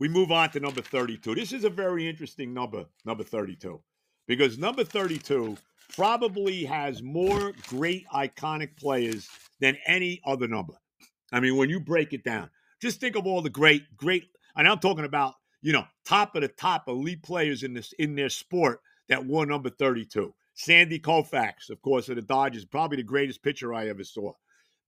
We 0.00 0.08
move 0.08 0.32
on 0.32 0.48
to 0.52 0.60
number 0.60 0.80
32. 0.80 1.34
This 1.34 1.52
is 1.52 1.64
a 1.64 1.70
very 1.70 2.08
interesting 2.08 2.54
number, 2.54 2.86
number 3.04 3.22
32, 3.22 3.80
because 4.26 4.58
number 4.58 4.82
32 4.82 5.58
probably 5.94 6.64
has 6.64 7.02
more 7.02 7.52
great 7.68 8.06
iconic 8.08 8.78
players 8.78 9.28
than 9.60 9.76
any 9.86 10.22
other 10.24 10.48
number. 10.48 10.72
I 11.32 11.40
mean, 11.40 11.56
when 11.56 11.68
you 11.68 11.80
break 11.80 12.14
it 12.14 12.24
down, 12.24 12.48
just 12.80 12.98
think 12.98 13.14
of 13.14 13.26
all 13.26 13.42
the 13.42 13.50
great, 13.50 13.94
great, 13.98 14.24
and 14.56 14.66
I'm 14.66 14.78
talking 14.78 15.04
about, 15.04 15.34
you 15.60 15.74
know, 15.74 15.84
top 16.06 16.34
of 16.34 16.40
the 16.40 16.48
top 16.48 16.88
elite 16.88 17.22
players 17.22 17.62
in 17.62 17.74
this 17.74 17.92
in 17.98 18.14
their 18.14 18.30
sport 18.30 18.80
that 19.10 19.26
wore 19.26 19.44
number 19.44 19.68
32. 19.68 20.32
Sandy 20.54 20.98
Koufax, 20.98 21.68
of 21.68 21.82
course, 21.82 22.08
of 22.08 22.16
the 22.16 22.22
Dodgers, 22.22 22.64
probably 22.64 22.96
the 22.96 23.02
greatest 23.02 23.42
pitcher 23.42 23.74
I 23.74 23.88
ever 23.88 24.04
saw. 24.04 24.32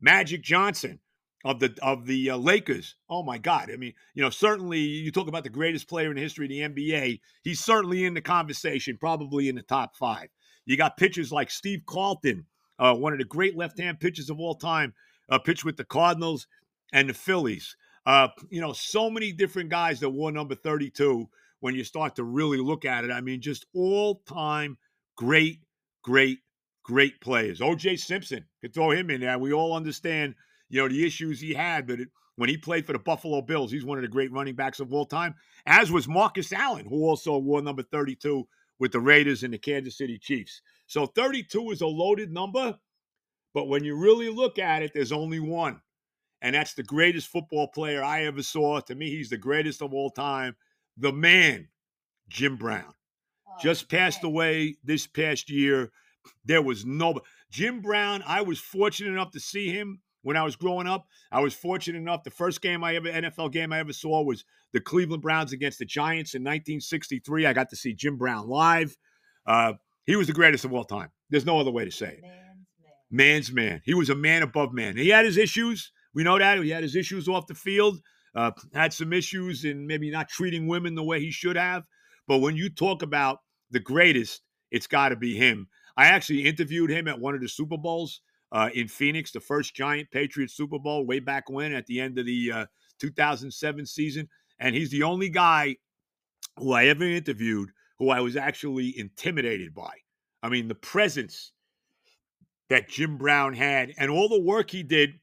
Magic 0.00 0.42
Johnson, 0.42 1.00
of 1.44 1.58
the 1.58 1.76
of 1.82 2.06
the 2.06 2.30
uh, 2.30 2.36
Lakers. 2.36 2.94
Oh 3.08 3.22
my 3.22 3.38
God! 3.38 3.70
I 3.72 3.76
mean, 3.76 3.94
you 4.14 4.22
know, 4.22 4.30
certainly 4.30 4.80
you 4.80 5.10
talk 5.10 5.28
about 5.28 5.44
the 5.44 5.50
greatest 5.50 5.88
player 5.88 6.10
in 6.10 6.16
the 6.16 6.22
history 6.22 6.46
of 6.46 6.50
the 6.50 6.82
NBA. 6.82 7.20
He's 7.42 7.60
certainly 7.60 8.04
in 8.04 8.14
the 8.14 8.20
conversation, 8.20 8.96
probably 8.98 9.48
in 9.48 9.56
the 9.56 9.62
top 9.62 9.96
five. 9.96 10.28
You 10.64 10.76
got 10.76 10.96
pitchers 10.96 11.32
like 11.32 11.50
Steve 11.50 11.82
Carlton, 11.86 12.46
uh, 12.78 12.94
one 12.94 13.12
of 13.12 13.18
the 13.18 13.24
great 13.24 13.56
left-hand 13.56 13.98
pitchers 13.98 14.30
of 14.30 14.38
all 14.38 14.54
time, 14.54 14.94
uh, 15.28 15.38
pitched 15.38 15.64
with 15.64 15.76
the 15.76 15.84
Cardinals 15.84 16.46
and 16.92 17.08
the 17.08 17.14
Phillies. 17.14 17.76
Uh, 18.06 18.28
you 18.50 18.60
know, 18.60 18.72
so 18.72 19.10
many 19.10 19.32
different 19.32 19.70
guys 19.70 20.00
that 20.00 20.10
wore 20.10 20.30
number 20.30 20.54
32 20.54 21.28
when 21.60 21.74
you 21.74 21.84
start 21.84 22.16
to 22.16 22.24
really 22.24 22.58
look 22.58 22.84
at 22.84 23.04
it. 23.04 23.10
I 23.10 23.20
mean, 23.20 23.40
just 23.40 23.66
all-time 23.74 24.76
great, 25.16 25.60
great, 26.02 26.38
great 26.84 27.20
players. 27.20 27.60
O.J. 27.60 27.96
Simpson, 27.96 28.44
could 28.60 28.74
throw 28.74 28.90
him 28.90 29.10
in 29.10 29.20
there. 29.20 29.38
We 29.38 29.52
all 29.52 29.74
understand– 29.74 30.36
you 30.72 30.80
know, 30.80 30.88
the 30.88 31.06
issues 31.06 31.38
he 31.38 31.52
had. 31.52 31.86
But 31.86 32.00
it, 32.00 32.08
when 32.36 32.48
he 32.48 32.56
played 32.56 32.86
for 32.86 32.94
the 32.94 32.98
Buffalo 32.98 33.42
Bills, 33.42 33.70
he's 33.70 33.84
one 33.84 33.98
of 33.98 34.02
the 34.02 34.08
great 34.08 34.32
running 34.32 34.56
backs 34.56 34.80
of 34.80 34.92
all 34.92 35.04
time, 35.04 35.34
as 35.66 35.92
was 35.92 36.08
Marcus 36.08 36.52
Allen, 36.52 36.86
who 36.86 37.04
also 37.04 37.38
wore 37.38 37.62
number 37.62 37.82
32 37.82 38.48
with 38.80 38.90
the 38.90 39.00
Raiders 39.00 39.44
and 39.44 39.52
the 39.52 39.58
Kansas 39.58 39.98
City 39.98 40.18
Chiefs. 40.18 40.62
So 40.86 41.06
32 41.06 41.70
is 41.70 41.82
a 41.82 41.86
loaded 41.86 42.32
number, 42.32 42.76
but 43.54 43.68
when 43.68 43.84
you 43.84 43.96
really 43.96 44.30
look 44.30 44.58
at 44.58 44.82
it, 44.82 44.92
there's 44.94 45.12
only 45.12 45.38
one. 45.38 45.80
And 46.40 46.56
that's 46.56 46.74
the 46.74 46.82
greatest 46.82 47.28
football 47.28 47.68
player 47.68 48.02
I 48.02 48.24
ever 48.24 48.42
saw. 48.42 48.80
To 48.80 48.94
me, 48.94 49.10
he's 49.10 49.30
the 49.30 49.36
greatest 49.36 49.82
of 49.82 49.92
all 49.92 50.10
time. 50.10 50.56
The 50.96 51.12
man, 51.12 51.68
Jim 52.28 52.56
Brown. 52.56 52.94
Oh, 53.46 53.52
Just 53.62 53.88
passed 53.88 54.24
man. 54.24 54.32
away 54.32 54.76
this 54.82 55.06
past 55.06 55.50
year. 55.50 55.92
There 56.44 56.62
was 56.62 56.84
no 56.84 57.20
Jim 57.50 57.80
Brown. 57.80 58.24
I 58.26 58.40
was 58.40 58.58
fortunate 58.58 59.12
enough 59.12 59.30
to 59.32 59.40
see 59.40 59.68
him 59.70 60.00
when 60.22 60.36
I 60.36 60.42
was 60.42 60.56
growing 60.56 60.86
up. 60.86 61.06
I 61.30 61.40
was 61.40 61.54
fortunate 61.54 61.98
enough. 61.98 62.24
The 62.24 62.30
first 62.30 62.62
game 62.62 62.82
I 62.82 62.96
ever 62.96 63.08
NFL 63.08 63.52
game 63.52 63.72
I 63.72 63.78
ever 63.78 63.92
saw 63.92 64.22
was 64.22 64.44
the 64.72 64.80
Cleveland 64.80 65.22
Browns 65.22 65.52
against 65.52 65.78
the 65.78 65.84
Giants 65.84 66.34
in 66.34 66.42
1963. 66.42 67.46
I 67.46 67.52
got 67.52 67.70
to 67.70 67.76
see 67.76 67.94
Jim 67.94 68.16
Brown 68.16 68.48
live. 68.48 68.96
Uh, 69.46 69.74
he 70.06 70.16
was 70.16 70.26
the 70.26 70.32
greatest 70.32 70.64
of 70.64 70.72
all 70.72 70.84
time. 70.84 71.10
There's 71.30 71.46
no 71.46 71.60
other 71.60 71.70
way 71.70 71.84
to 71.84 71.90
say 71.90 72.18
it. 72.18 72.22
Man's 72.22 72.66
man. 72.80 72.94
Man's 73.10 73.52
man. 73.52 73.82
He 73.84 73.94
was 73.94 74.10
a 74.10 74.14
man 74.14 74.42
above 74.42 74.72
man. 74.72 74.96
He 74.96 75.08
had 75.10 75.24
his 75.24 75.36
issues. 75.36 75.92
We 76.14 76.24
know 76.24 76.38
that 76.38 76.62
he 76.62 76.70
had 76.70 76.82
his 76.82 76.96
issues 76.96 77.28
off 77.28 77.46
the 77.46 77.54
field. 77.54 78.00
Uh, 78.34 78.50
had 78.72 78.92
some 78.92 79.12
issues 79.12 79.64
in 79.64 79.86
maybe 79.86 80.10
not 80.10 80.28
treating 80.28 80.66
women 80.66 80.94
the 80.94 81.02
way 81.02 81.20
he 81.20 81.30
should 81.30 81.56
have. 81.56 81.84
But 82.26 82.38
when 82.38 82.56
you 82.56 82.70
talk 82.70 83.02
about 83.02 83.40
the 83.70 83.80
greatest, 83.80 84.42
it's 84.70 84.86
got 84.86 85.10
to 85.10 85.16
be 85.16 85.36
him. 85.36 85.68
I 85.96 86.06
actually 86.06 86.46
interviewed 86.46 86.90
him 86.90 87.08
at 87.08 87.20
one 87.20 87.34
of 87.34 87.42
the 87.42 87.48
Super 87.48 87.76
Bowls 87.76 88.22
uh, 88.52 88.68
in 88.74 88.86
Phoenix, 88.86 89.32
the 89.32 89.40
first 89.40 89.74
giant 89.74 90.10
Patriots 90.10 90.54
Super 90.54 90.78
Bowl 90.78 91.06
way 91.06 91.18
back 91.18 91.48
when 91.48 91.72
at 91.72 91.86
the 91.86 92.00
end 92.00 92.18
of 92.18 92.26
the 92.26 92.52
uh, 92.52 92.66
2007 93.00 93.86
season. 93.86 94.28
And 94.60 94.76
he's 94.76 94.90
the 94.90 95.02
only 95.02 95.30
guy 95.30 95.76
who 96.58 96.72
I 96.72 96.84
ever 96.86 97.04
interviewed 97.04 97.70
who 97.98 98.10
I 98.10 98.20
was 98.20 98.36
actually 98.36 98.98
intimidated 98.98 99.74
by. 99.74 99.92
I 100.42 100.48
mean, 100.48 100.68
the 100.68 100.74
presence 100.74 101.52
that 102.68 102.88
Jim 102.88 103.16
Brown 103.16 103.54
had 103.54 103.92
and 103.96 104.10
all 104.10 104.28
the 104.28 104.40
work 104.40 104.70
he 104.70 104.82
did 104.82 105.14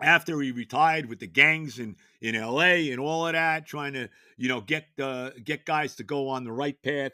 after 0.00 0.40
he 0.40 0.50
retired 0.50 1.06
with 1.06 1.18
the 1.18 1.26
gangs 1.26 1.78
in, 1.78 1.96
in 2.22 2.40
LA 2.40 2.90
and 2.90 2.98
all 2.98 3.26
of 3.26 3.34
that, 3.34 3.66
trying 3.66 3.92
to, 3.92 4.08
you 4.38 4.48
know, 4.48 4.60
get 4.60 4.86
uh, 4.98 5.30
get 5.44 5.66
guys 5.66 5.94
to 5.96 6.04
go 6.04 6.28
on 6.28 6.44
the 6.44 6.52
right 6.52 6.80
path. 6.82 7.12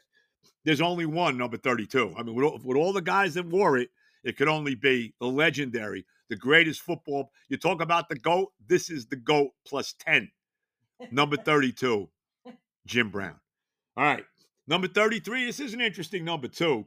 There's 0.64 0.80
only 0.80 1.06
one 1.06 1.36
number 1.36 1.56
32. 1.56 2.14
I 2.16 2.22
mean, 2.22 2.34
with, 2.34 2.64
with 2.64 2.76
all 2.76 2.92
the 2.92 3.00
guys 3.00 3.34
that 3.34 3.46
wore 3.46 3.78
it, 3.78 3.88
it 4.26 4.36
could 4.36 4.48
only 4.48 4.74
be 4.74 5.14
the 5.20 5.26
legendary, 5.26 6.04
the 6.28 6.34
greatest 6.36 6.82
football. 6.82 7.30
You 7.48 7.56
talk 7.56 7.80
about 7.80 8.08
the 8.08 8.16
GOAT, 8.16 8.48
this 8.66 8.90
is 8.90 9.06
the 9.06 9.14
GOAT 9.14 9.50
plus 9.64 9.94
10. 10.00 10.28
Number 11.12 11.36
32, 11.36 12.08
Jim 12.86 13.10
Brown. 13.10 13.36
All 13.96 14.04
right. 14.04 14.24
Number 14.66 14.88
33, 14.88 15.46
this 15.46 15.60
is 15.60 15.74
an 15.74 15.80
interesting 15.80 16.24
number 16.24 16.48
too, 16.48 16.86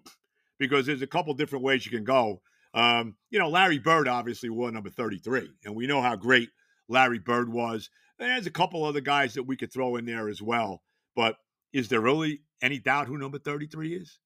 because 0.57 0.85
there's 0.85 1.01
a 1.01 1.07
couple 1.07 1.33
different 1.33 1.63
ways 1.63 1.85
you 1.85 1.91
can 1.91 2.03
go. 2.03 2.41
Um, 2.73 3.15
you 3.29 3.39
know, 3.39 3.47
Larry 3.47 3.79
Bird 3.79 4.09
obviously 4.09 4.49
wore 4.49 4.69
number 4.69 4.89
33, 4.89 5.49
and 5.63 5.73
we 5.73 5.87
know 5.87 6.01
how 6.01 6.17
great 6.17 6.49
Larry 6.89 7.19
Bird 7.19 7.47
was. 7.47 7.89
There's 8.17 8.47
a 8.47 8.51
couple 8.51 8.83
other 8.83 8.99
guys 8.99 9.33
that 9.35 9.43
we 9.43 9.55
could 9.55 9.71
throw 9.71 9.95
in 9.95 10.05
there 10.05 10.27
as 10.27 10.41
well. 10.41 10.81
But 11.15 11.37
is 11.71 11.87
there 11.87 12.01
really 12.01 12.41
any 12.61 12.79
doubt 12.79 13.07
who 13.07 13.17
number 13.17 13.39
33 13.39 13.95
is? 13.95 14.19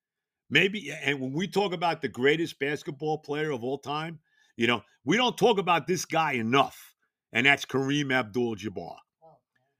Maybe, 0.53 0.91
and 0.91 1.19
when 1.19 1.33
we 1.33 1.47
talk 1.47 1.73
about 1.73 2.03
the 2.03 2.07
greatest 2.07 2.59
basketball 2.59 3.17
player 3.17 3.49
of 3.49 3.63
all 3.63 3.79
time, 3.79 4.19
you 4.55 4.67
know, 4.67 4.83
we 5.03 5.17
don't 5.17 5.35
talk 5.35 5.57
about 5.57 5.87
this 5.87 6.05
guy 6.05 6.33
enough, 6.33 6.93
and 7.31 7.47
that's 7.47 7.65
Kareem 7.65 8.13
Abdul 8.13 8.57
Jabbar. 8.57 8.97
Oh, 9.23 9.37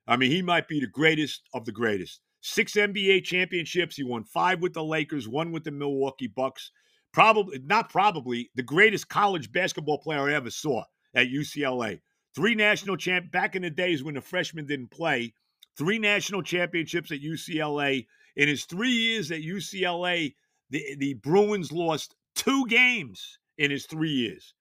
I 0.08 0.18
mean, 0.18 0.32
he 0.32 0.42
might 0.42 0.68
be 0.68 0.80
the 0.80 0.88
greatest 0.88 1.44
of 1.54 1.66
the 1.66 1.72
greatest. 1.72 2.22
Six 2.42 2.74
NBA 2.74 3.24
championships. 3.24 3.98
He 3.98 4.04
won 4.04 4.24
five 4.24 4.64
with 4.64 4.74
the 4.74 4.84
Lakers, 4.84 5.30
one 5.30 5.52
with 5.52 5.64
the 5.64 5.70
Milwaukee 5.70 6.26
Bucks. 6.26 6.72
Probably, 7.14 7.60
not 7.60 7.92
probably, 7.92 8.50
the 8.56 8.64
greatest 8.64 9.10
college 9.10 9.52
basketball 9.52 10.00
player 10.00 10.28
I 10.28 10.34
ever 10.34 10.50
saw 10.50 10.86
at 11.14 11.28
UCLA. 11.28 12.02
Three 12.36 12.56
national 12.56 12.98
champ 12.98 13.32
back 13.32 13.56
in 13.56 13.62
the 13.62 13.70
days 13.70 14.04
when 14.04 14.16
the 14.16 14.22
freshmen 14.22 14.66
didn't 14.66 14.90
play. 14.90 15.36
Three 15.78 16.00
national 16.00 16.42
championships 16.42 17.12
at 17.12 17.22
UCLA. 17.22 18.08
In 18.36 18.48
his 18.48 18.66
three 18.66 18.90
years 18.90 19.30
at 19.30 19.42
UCLA, 19.42 20.34
the, 20.74 20.96
the 20.98 21.14
Bruins 21.14 21.72
lost 21.72 22.16
two 22.36 22.66
games 22.68 23.38
in 23.60 23.70
his 23.70 23.86
three 23.86 24.12
years. 24.12 24.56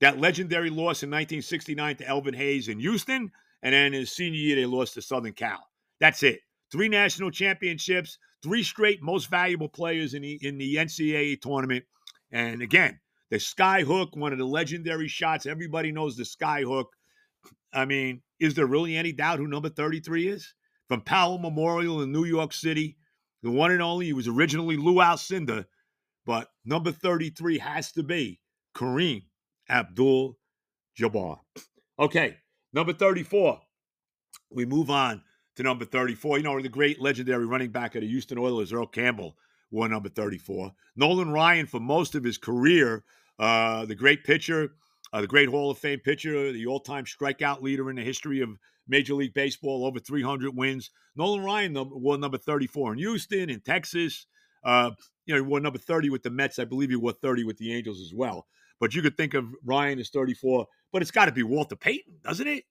That 0.00 0.18
legendary 0.18 0.70
loss 0.70 1.02
in 1.02 1.10
1969 1.10 1.96
to 1.96 2.08
Elvin 2.08 2.34
Hayes 2.34 2.68
in 2.68 2.80
Houston, 2.80 3.30
and 3.62 3.74
then 3.74 3.86
in 3.86 3.92
his 3.92 4.12
senior 4.12 4.38
year, 4.38 4.56
they 4.56 4.64
lost 4.64 4.94
to 4.94 5.02
Southern 5.02 5.34
Cal. 5.34 5.62
That's 6.00 6.22
it. 6.22 6.40
Three 6.72 6.88
national 6.88 7.30
championships, 7.30 8.18
three 8.42 8.62
straight 8.62 9.02
most 9.02 9.28
valuable 9.28 9.68
players 9.68 10.14
in 10.14 10.22
the 10.22 10.38
in 10.40 10.56
the 10.56 10.76
NCAA 10.76 11.40
tournament. 11.40 11.84
And 12.30 12.62
again, 12.62 12.98
the 13.30 13.38
sky 13.38 13.82
hook, 13.82 14.16
one 14.16 14.32
of 14.32 14.38
the 14.38 14.46
legendary 14.46 15.08
shots. 15.08 15.44
Everybody 15.44 15.92
knows 15.92 16.16
the 16.16 16.24
sky 16.24 16.62
hook. 16.62 16.88
I 17.72 17.84
mean, 17.84 18.22
is 18.40 18.54
there 18.54 18.66
really 18.66 18.96
any 18.96 19.12
doubt 19.12 19.38
who 19.38 19.46
number 19.46 19.68
33 19.68 20.28
is? 20.28 20.54
From 20.88 21.02
Power 21.02 21.38
Memorial 21.38 22.00
in 22.00 22.12
New 22.12 22.24
York 22.24 22.54
City 22.54 22.96
the 23.42 23.50
one 23.50 23.70
and 23.70 23.82
only. 23.82 24.06
He 24.06 24.12
was 24.12 24.28
originally 24.28 24.76
Lou 24.76 24.96
Alcindor, 24.96 25.66
but 26.26 26.48
number 26.64 26.92
33 26.92 27.58
has 27.58 27.92
to 27.92 28.02
be 28.02 28.40
Kareem 28.74 29.24
Abdul 29.68 30.38
Jabbar. 30.98 31.38
Okay, 31.98 32.36
number 32.72 32.92
34. 32.92 33.60
We 34.50 34.64
move 34.64 34.90
on 34.90 35.22
to 35.56 35.62
number 35.62 35.84
34. 35.84 36.38
You 36.38 36.44
know, 36.44 36.60
the 36.60 36.68
great 36.68 37.00
legendary 37.00 37.46
running 37.46 37.70
back 37.70 37.94
of 37.94 38.02
the 38.02 38.08
Houston 38.08 38.38
Oilers, 38.38 38.72
Earl 38.72 38.86
Campbell, 38.86 39.36
wore 39.70 39.88
number 39.88 40.08
34. 40.08 40.72
Nolan 40.96 41.30
Ryan, 41.30 41.66
for 41.66 41.80
most 41.80 42.14
of 42.14 42.24
his 42.24 42.38
career, 42.38 43.04
uh, 43.38 43.84
the 43.84 43.94
great 43.94 44.24
pitcher, 44.24 44.72
uh, 45.12 45.20
the 45.20 45.26
great 45.26 45.48
Hall 45.48 45.70
of 45.70 45.78
Fame 45.78 46.00
pitcher, 46.00 46.52
the 46.52 46.66
all 46.66 46.80
time 46.80 47.04
strikeout 47.04 47.62
leader 47.62 47.90
in 47.90 47.96
the 47.96 48.02
history 48.02 48.40
of 48.40 48.50
Major 48.88 49.14
League 49.14 49.34
Baseball, 49.34 49.84
over 49.84 49.98
300 49.98 50.56
wins. 50.56 50.90
Nolan 51.16 51.44
Ryan 51.44 51.74
won 51.76 52.20
number 52.20 52.38
34 52.38 52.94
in 52.94 52.98
Houston, 52.98 53.50
in 53.50 53.60
Texas. 53.60 54.26
Uh, 54.64 54.90
you 55.26 55.34
know, 55.34 55.42
he 55.42 55.48
won 55.48 55.62
number 55.62 55.78
30 55.78 56.10
with 56.10 56.22
the 56.22 56.30
Mets. 56.30 56.58
I 56.58 56.64
believe 56.64 56.90
he 56.90 56.96
won 56.96 57.14
30 57.14 57.44
with 57.44 57.58
the 57.58 57.74
Angels 57.74 58.00
as 58.00 58.14
well. 58.14 58.46
But 58.80 58.94
you 58.94 59.02
could 59.02 59.16
think 59.16 59.34
of 59.34 59.46
Ryan 59.64 59.98
as 59.98 60.10
34, 60.10 60.66
but 60.92 61.02
it's 61.02 61.10
got 61.10 61.26
to 61.26 61.32
be 61.32 61.42
Walter 61.42 61.76
Payton, 61.76 62.14
doesn't 62.22 62.46
it? 62.46 62.64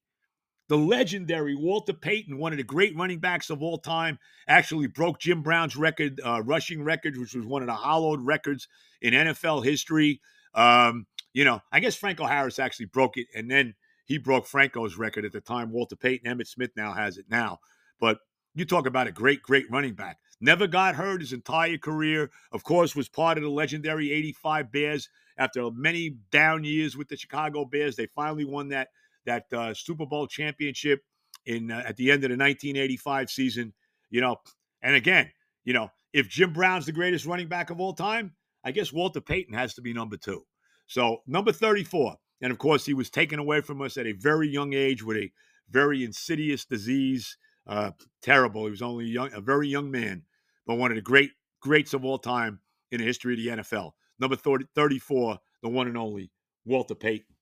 the 0.69 0.77
legendary 0.77 1.56
Walter 1.56 1.93
Payton, 1.93 2.38
one 2.38 2.51
of 2.51 2.58
the 2.58 2.63
great 2.63 2.95
running 2.95 3.19
backs 3.19 3.49
of 3.49 3.62
all 3.62 3.77
time, 3.77 4.19
actually 4.47 4.88
broke 4.88 5.19
Jim 5.19 5.41
Brown's 5.41 5.75
record, 5.75 6.19
uh, 6.23 6.41
rushing 6.43 6.84
record, 6.84 7.17
which 7.17 7.34
was 7.34 7.45
one 7.45 7.62
of 7.62 7.67
the 7.67 7.73
hollowed 7.73 8.21
records 8.21 8.67
in 9.01 9.13
NFL 9.13 9.63
history. 9.63 10.21
Um, 10.53 11.06
you 11.34 11.45
know, 11.45 11.62
I 11.71 11.80
guess 11.80 11.95
Franco 11.95 12.25
Harris 12.25 12.60
actually 12.60 12.88
broke 12.88 13.17
it, 13.17 13.27
and 13.34 13.49
then 13.49 13.75
he 14.07 14.17
broke 14.17 14.47
Franco's 14.47 14.97
record 14.97 15.25
at 15.25 15.33
the 15.33 15.41
time. 15.41 15.69
Walter 15.69 15.97
Payton, 15.97 16.31
Emmitt 16.31 16.47
Smith 16.47 16.71
now 16.77 16.93
has 16.93 17.17
it 17.17 17.25
now. 17.29 17.59
But 17.99 18.19
you 18.55 18.63
talk 18.63 18.87
about 18.87 19.07
a 19.07 19.11
great, 19.11 19.43
great 19.43 19.69
running 19.69 19.93
back. 19.93 20.17
Never 20.39 20.65
got 20.65 20.95
hurt 20.95 21.19
his 21.19 21.33
entire 21.33 21.77
career. 21.77 22.31
Of 22.53 22.63
course, 22.63 22.95
was 22.95 23.09
part 23.09 23.37
of 23.37 23.43
the 23.43 23.49
legendary 23.49 24.11
85 24.11 24.71
Bears. 24.71 25.09
After 25.37 25.69
many 25.71 26.15
down 26.31 26.63
years 26.63 26.95
with 26.95 27.09
the 27.09 27.17
Chicago 27.17 27.65
Bears, 27.65 27.95
they 27.95 28.07
finally 28.15 28.45
won 28.45 28.69
that 28.69 28.87
that 29.25 29.51
uh, 29.51 29.73
Super 29.73 30.05
Bowl 30.05 30.25
championship 30.25 31.01
in 31.45 31.69
uh, 31.69 31.83
at 31.85 31.97
the 31.97 32.09
end 32.09 32.23
of 32.23 32.29
the 32.29 32.37
1985 32.37 33.29
season. 33.29 33.73
You 34.09 34.21
know, 34.21 34.37
and 34.81 34.95
again, 34.95 35.29
you 35.65 35.73
know, 35.73 35.91
if 36.13 36.29
Jim 36.29 36.53
Brown's 36.53 36.85
the 36.85 36.93
greatest 36.93 37.25
running 37.25 37.47
back 37.47 37.69
of 37.69 37.81
all 37.81 37.93
time, 37.93 38.33
I 38.63 38.71
guess 38.71 38.93
Walter 38.93 39.21
Payton 39.21 39.53
has 39.53 39.73
to 39.73 39.81
be 39.81 39.93
number 39.93 40.17
two. 40.17 40.45
So 40.87 41.21
number 41.27 41.51
34, 41.51 42.15
and 42.41 42.52
of 42.52 42.58
course, 42.58 42.86
he 42.86 42.93
was 42.93 43.10
taken 43.10 43.39
away 43.39 43.62
from 43.62 43.82
us 43.82 43.97
at 43.97 44.08
a 44.08 44.13
very 44.13 44.47
young 44.47 44.73
age 44.73 45.04
with 45.04 45.17
a 45.17 45.32
very 45.69 46.04
insidious 46.04 46.65
disease. 46.65 47.38
Uh, 47.65 47.91
terrible. 48.21 48.65
He 48.65 48.71
was 48.71 48.82
only 48.82 49.06
young, 49.06 49.32
a 49.34 49.41
very 49.41 49.67
young 49.67 49.91
man, 49.91 50.23
but 50.65 50.76
one 50.76 50.91
of 50.91 50.95
the 50.95 51.02
great 51.02 51.32
greats 51.62 51.93
of 51.93 52.06
all 52.06 52.17
time 52.17 52.60
in 52.91 53.00
the 53.00 53.06
history 53.06 53.34
of 53.34 53.39
the 53.39 53.62
NFL. 53.62 53.91
Number 54.19 54.36
30, 54.36 54.65
34, 54.76 55.38
the 55.62 55.69
one 55.69 55.88
and 55.88 55.97
only 55.97 56.32
Walter 56.65 56.95
Payton. 56.95 57.36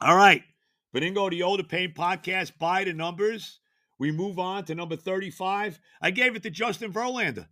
All 0.00 0.16
right. 0.16 0.42
Benigno, 0.94 1.30
the 1.30 1.42
Older 1.42 1.62
Pain 1.62 1.94
podcast, 1.96 2.58
by 2.58 2.84
the 2.84 2.92
numbers. 2.92 3.60
We 3.98 4.10
move 4.10 4.38
on 4.38 4.64
to 4.64 4.74
number 4.74 4.96
35. 4.96 5.78
I 6.00 6.10
gave 6.10 6.34
it 6.34 6.42
to 6.42 6.50
Justin 6.50 6.92
Verlander. 6.92 7.46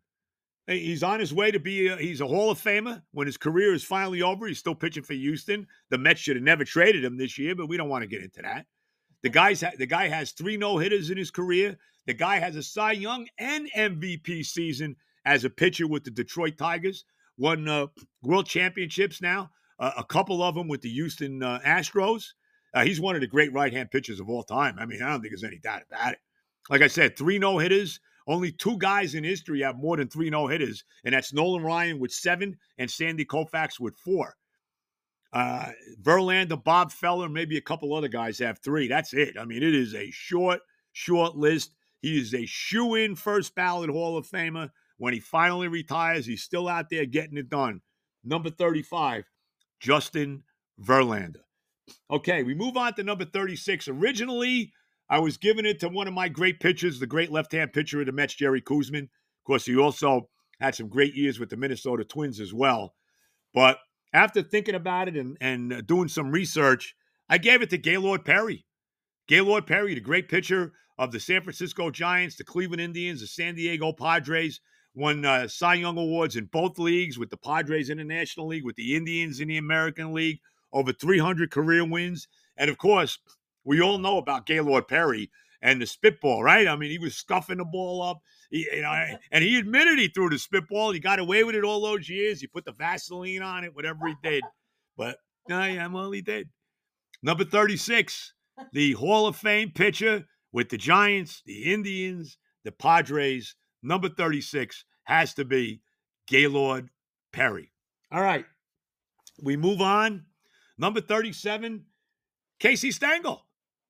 He's 0.69 1.03
on 1.03 1.19
his 1.19 1.33
way 1.33 1.51
to 1.51 1.59
be 1.59 1.89
a, 1.89 1.97
he's 1.97 2.21
a 2.21 2.27
Hall 2.27 2.51
of 2.51 2.61
Famer. 2.61 3.01
When 3.13 3.27
his 3.27 3.39
career 3.39 3.73
is 3.73 3.83
finally 3.83 4.21
over, 4.21 4.47
he's 4.47 4.59
still 4.59 4.75
pitching 4.75 5.03
for 5.03 5.15
Houston. 5.15 5.67
The 5.89 5.97
Mets 5.97 6.21
should 6.21 6.37
have 6.37 6.43
never 6.43 6.63
traded 6.65 7.05
him 7.05 7.17
this 7.17 7.39
year, 7.39 7.55
but 7.55 7.69
we 7.69 7.79
don't 7.79 7.89
want 7.89 8.03
to 8.03 8.09
get 8.09 8.23
into 8.23 8.43
that. 8.43 8.67
The 9.23 9.31
guy's 9.31 9.65
the 9.79 9.87
guy 9.87 10.09
has 10.09 10.33
three 10.33 10.59
no 10.59 10.77
hitters 10.77 11.11
in 11.11 11.17
his 11.17 11.31
career. 11.31 11.77
The 12.07 12.15
guy 12.15 12.39
has 12.39 12.55
a 12.55 12.63
Cy 12.63 12.93
Young 12.93 13.27
and 13.39 13.71
MVP 13.75 14.45
season 14.45 14.95
as 15.25 15.45
a 15.45 15.51
pitcher 15.51 15.87
with 15.87 16.05
the 16.05 16.11
Detroit 16.11 16.59
Tigers. 16.59 17.05
Won 17.39 17.67
uh, 17.67 17.87
World 18.23 18.47
Championships 18.47 19.23
now, 19.23 19.51
uh, 19.79 19.93
a 19.97 20.05
couple 20.05 20.43
of 20.43 20.55
them 20.55 20.69
with 20.69 20.83
the 20.83 20.91
Houston 20.91 21.43
uh, 21.43 21.61
Astros. 21.65 22.25
Uh, 22.75 22.85
he's 22.85 23.01
one 23.01 23.15
of 23.15 23.23
the 23.23 23.27
great 23.27 23.53
right 23.53 23.73
hand 23.73 23.91
pitchers 23.91 24.21
of 24.21 24.29
all 24.29 24.43
time. 24.43 24.77
I 24.79 24.85
mean, 24.85 25.03
I 25.03 25.11
don't 25.11 25.21
think 25.21 25.33
there's 25.33 25.45
any 25.45 25.59
doubt 25.59 25.83
about 25.91 26.13
it. 26.13 26.19
Like 26.69 26.83
I 26.83 26.89
said, 26.89 27.17
three 27.17 27.39
no 27.39 27.59
hitters. 27.59 28.01
Only 28.29 28.53
two 28.53 28.77
guys 28.77 29.15
in 29.15 29.25
history 29.25 29.63
have 29.63 29.79
more 29.79 29.97
than 29.97 30.09
three 30.09 30.29
no 30.29 30.47
hitters, 30.47 30.85
and 31.05 31.15
that's 31.15 31.33
Nolan 31.33 31.63
Ryan 31.63 31.99
with 31.99 32.13
seven 32.13 32.59
and 32.77 32.91
Sandy 32.91 33.25
Koufax 33.25 33.81
with 33.81 33.97
four. 33.97 34.37
Uh, 35.33 35.71
Verlander, 36.03 36.63
Bob 36.63 36.93
Feller, 36.93 37.29
maybe 37.31 37.57
a 37.57 37.63
couple 37.63 37.95
other 37.95 38.09
guys 38.09 38.39
have 38.39 38.59
three. 38.59 38.87
That's 38.87 39.15
it. 39.15 39.37
I 39.41 39.47
mean, 39.47 39.63
it 39.63 39.75
is 39.75 39.95
a 39.95 40.11
short, 40.11 40.61
short 40.93 41.37
list. 41.37 41.75
He 42.03 42.19
is 42.19 42.35
a 42.35 42.45
shoe 42.45 42.95
in 42.95 43.17
first 43.17 43.55
ballot 43.55 43.91
Hall 43.91 44.19
of 44.19 44.29
Famer. 44.29 44.71
When 44.99 45.15
he 45.15 45.21
finally 45.21 45.69
retires, 45.69 46.27
he's 46.27 46.43
still 46.43 46.69
out 46.69 46.91
there 46.91 47.07
getting 47.07 47.39
it 47.39 47.49
done. 47.49 47.81
Number 48.25 48.51
35, 48.51 49.25
Justin 49.81 50.43
Verlander. 50.83 51.43
Okay, 52.11 52.43
we 52.43 52.55
move 52.55 52.77
on 52.77 52.95
to 52.95 53.03
number 53.03 53.25
36. 53.25 53.89
Originally, 53.89 54.73
I 55.11 55.19
was 55.21 55.37
giving 55.37 55.65
it 55.65 55.81
to 55.81 55.89
one 55.89 56.07
of 56.07 56.15
my 56.15 56.29
great 56.29 56.61
pitchers, 56.61 57.01
the 57.01 57.07
great 57.07 57.31
left 57.31 57.53
hand 57.53 57.73
pitcher 57.73 58.01
of 58.01 58.07
the 58.07 58.13
Mets, 58.13 58.35
Jerry 58.35 58.61
Koosman. 58.61 59.05
Of 59.05 59.45
course, 59.45 59.65
he 59.65 59.77
also 59.77 60.29
had 60.61 60.75
some 60.75 60.89
great 60.89 61.15
years 61.15 61.39
with 61.39 61.49
the 61.49 61.57
Minnesota 61.57 62.05
Twins 62.05 62.41
as 62.41 62.53
well. 62.53 62.95
But 63.55 63.79
after 64.13 64.43
thinking 64.43 64.75
about 64.75 65.09
it 65.09 65.17
and, 65.17 65.37
and 65.41 65.87
doing 65.87 66.09
some 66.09 66.31
research, 66.31 66.95
I 67.29 67.39
gave 67.39 67.63
it 67.63 67.71
to 67.71 67.79
Gaylord 67.79 68.25
Perry. 68.25 68.67
Gaylord 69.29 69.67
Perry, 69.67 69.95
the 69.95 70.01
great 70.01 70.29
pitcher 70.29 70.73
of 70.99 71.13
the 71.13 71.21
San 71.21 71.43
Francisco 71.43 71.91
Giants, 71.91 72.37
the 72.37 72.45
Cleveland 72.45 72.81
Indians, 72.81 73.21
the 73.21 73.27
San 73.27 73.55
Diego 73.55 73.93
Padres, 73.93 74.61
won 74.95 75.25
uh, 75.25 75.47
Cy 75.47 75.75
Young 75.75 75.97
Awards 75.97 76.37
in 76.37 76.47
both 76.47 76.79
leagues 76.79 77.19
with 77.19 77.31
the 77.31 77.37
Padres 77.37 77.89
in 77.89 77.99
the 77.99 78.05
National 78.05 78.49
League, 78.49 78.65
with 78.65 78.77
the 78.77 78.97
Indians 78.97 79.41
in 79.41 79.49
the 79.49 79.59
American 79.59 80.13
League, 80.13 80.41
over 80.73 80.93
300 80.93 81.51
career 81.51 81.85
wins. 81.85 82.27
And 82.57 82.69
of 82.69 82.79
course, 82.79 83.19
we 83.69 83.81
all 83.81 83.99
know 83.99 84.19
about 84.19 84.47
Gaylord 84.47 84.89
Perry 84.89 85.31
and 85.63 85.81
the 85.81 85.87
spitball, 85.87 86.43
right? 86.43 86.67
I 86.69 86.77
mean, 86.77 86.91
he 86.91 86.99
was 86.99 87.17
scuffing 87.17 87.59
the 87.59 87.65
ball 87.65 88.03
up. 88.03 88.21
He, 88.51 88.69
you 88.73 88.83
know, 88.83 89.07
and 89.31 89.45
he 89.45 89.59
admitted 89.59 89.99
he 89.99 90.09
threw 90.09 90.31
the 90.31 90.39
spitball. 90.39 90.93
He 90.93 91.01
got 91.01 91.19
away 91.19 91.45
with 91.45 91.55
it 91.55 91.65
all 91.65 91.81
those 91.81 92.09
years. 92.09 92.41
He 92.41 92.47
put 92.47 92.65
the 92.65 92.73
Vaseline 92.73 93.43
on 93.43 93.65
it, 93.65 93.75
whatever 93.75 94.07
he 94.07 94.15
did. 94.23 94.43
But 94.97 95.19
no, 95.49 95.65
yeah, 95.65 95.87
well, 95.87 96.11
he 96.11 96.23
did. 96.23 96.49
Number 97.23 97.45
36, 97.45 98.33
the 98.73 98.93
Hall 98.93 99.27
of 99.27 99.37
Fame 99.37 99.73
pitcher 99.75 100.27
with 100.53 100.69
the 100.69 100.79
Giants, 100.79 101.43
the 101.45 101.73
Indians, 101.73 102.39
the 102.65 102.73
Padres. 102.73 103.55
Number 103.83 104.09
36 104.09 104.85
has 105.05 105.35
to 105.35 105.45
be 105.45 105.81
Gaylord 106.27 106.89
Perry. 107.33 107.73
All 108.11 108.23
right, 108.23 108.47
we 109.43 109.57
move 109.57 109.81
on 109.81 110.25
Number 110.79 111.01
37, 111.01 111.85
Casey 112.61 112.93
Stengel, 112.93 113.45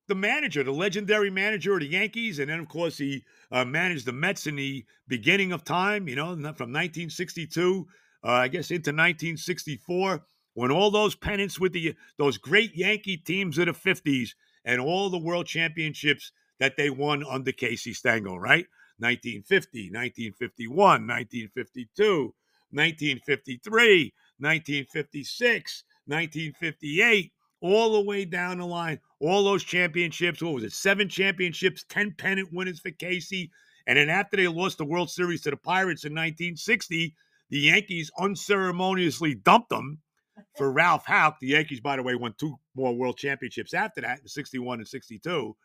the 0.09 0.15
manager, 0.15 0.65
the 0.65 0.73
legendary 0.73 1.31
manager 1.31 1.75
of 1.75 1.81
the 1.81 1.87
Yankees. 1.87 2.39
And 2.39 2.51
then, 2.51 2.59
of 2.59 2.69
course, 2.69 2.99
he 2.99 3.25
uh, 3.53 3.65
managed 3.65 4.07
the 4.07 4.13
Mets 4.13 4.47
in 4.47 4.57
the 4.57 4.85
beginning 5.07 5.53
of 5.53 5.65
time, 5.65 6.09
you 6.09 6.17
know, 6.17 6.35
from 6.35 6.73
1962, 6.73 7.87
uh, 8.25 8.29
I 8.29 8.49
guess, 8.49 8.71
into 8.71 8.91
1964, 8.91 10.23
when 10.55 10.71
all 10.71 10.91
those 10.91 11.15
pennants 11.15 11.61
with 11.61 11.73
the 11.73 11.95
those 12.17 12.39
great 12.39 12.75
Yankee 12.75 13.17
teams 13.17 13.59
of 13.59 13.67
the 13.67 13.73
50s 13.73 14.31
and 14.65 14.81
all 14.81 15.09
the 15.09 15.19
world 15.19 15.47
championships 15.47 16.33
that 16.59 16.77
they 16.77 16.91
won 16.91 17.25
under 17.29 17.53
Casey 17.53 17.93
Stengel, 17.93 18.41
right? 18.41 18.67
1950, 18.99 19.91
1951, 19.93 20.75
1952, 20.75 22.35
1953, 22.71 24.13
1956, 24.39 25.85
1958, 26.07 27.33
all 27.61 27.93
the 27.93 28.01
way 28.01 28.25
down 28.25 28.59
the 28.59 28.67
line. 28.67 29.01
All 29.21 29.45
those 29.45 29.65
championships, 29.65 30.43
what 30.43 30.55
was 30.55 30.65
it? 30.65 30.73
Seven 30.73 31.09
championships, 31.09 31.85
10 31.89 32.15
pennant 32.19 32.51
winners 32.53 32.81
for 32.81 32.91
Casey. 32.91 33.51
And 33.87 33.97
then 33.97 34.09
after 34.09 34.37
they 34.37 34.49
lost 34.49 34.79
the 34.79 34.85
World 34.85 35.11
Series 35.11 35.43
to 35.43 35.51
the 35.51 35.57
Pirates 35.57 36.05
in 36.05 36.13
1960, 36.13 37.15
the 37.51 37.59
Yankees 37.59 38.11
unceremoniously 38.19 39.35
dumped 39.35 39.71
them 39.71 39.99
for 40.57 40.71
Ralph 40.71 41.07
Houk. 41.07 41.39
The 41.41 41.49
Yankees, 41.49 41.81
by 41.81 41.97
the 41.97 42.03
way, 42.03 42.15
won 42.15 42.35
two 42.39 42.57
more 42.75 42.95
World 42.95 43.17
Championships 43.17 43.75
after 43.75 44.03
that, 44.03 44.21
in 44.21 44.29
61 44.29 44.79
and 44.79 44.89
62. 44.89 45.57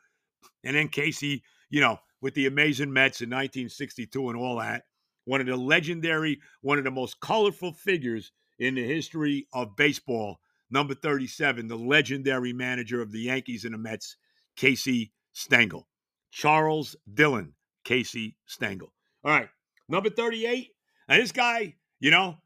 And 0.63 0.75
then 0.75 0.88
Casey, 0.88 1.43
you 1.69 1.82
know, 1.82 1.97
with 2.21 2.34
the 2.34 2.47
amazing 2.47 2.91
Mets 2.91 3.21
in 3.21 3.29
1962 3.29 4.29
and 4.29 4.38
all 4.38 4.58
that, 4.58 4.84
one 5.25 5.41
of 5.41 5.47
the 5.47 5.56
legendary, 5.56 6.39
one 6.62 6.77
of 6.77 6.84
the 6.84 6.91
most 6.91 7.19
colorful 7.19 7.73
figures 7.73 8.32
in 8.60 8.75
the 8.75 8.84
history 8.84 9.47
of 9.53 9.75
baseball. 9.75 10.39
Number 10.73 10.95
37, 10.95 11.67
the 11.67 11.77
legendary 11.77 12.51
manager 12.51 12.99
of 12.99 13.12
the 13.12 13.19
Yankees 13.19 13.63
and 13.63 13.75
the 13.75 13.77
Mets, 13.77 14.17
Casey 14.55 15.13
Stengel. 15.31 15.88
Charles 16.31 16.95
Dillon, 17.13 17.53
Casey 17.83 18.38
Stengel. 18.47 18.91
All 19.23 19.29
right, 19.29 19.49
number 19.88 20.09
38. 20.09 20.71
And 21.07 21.21
this 21.21 21.31
guy, 21.31 21.75
you 21.99 22.09
know, 22.09 22.38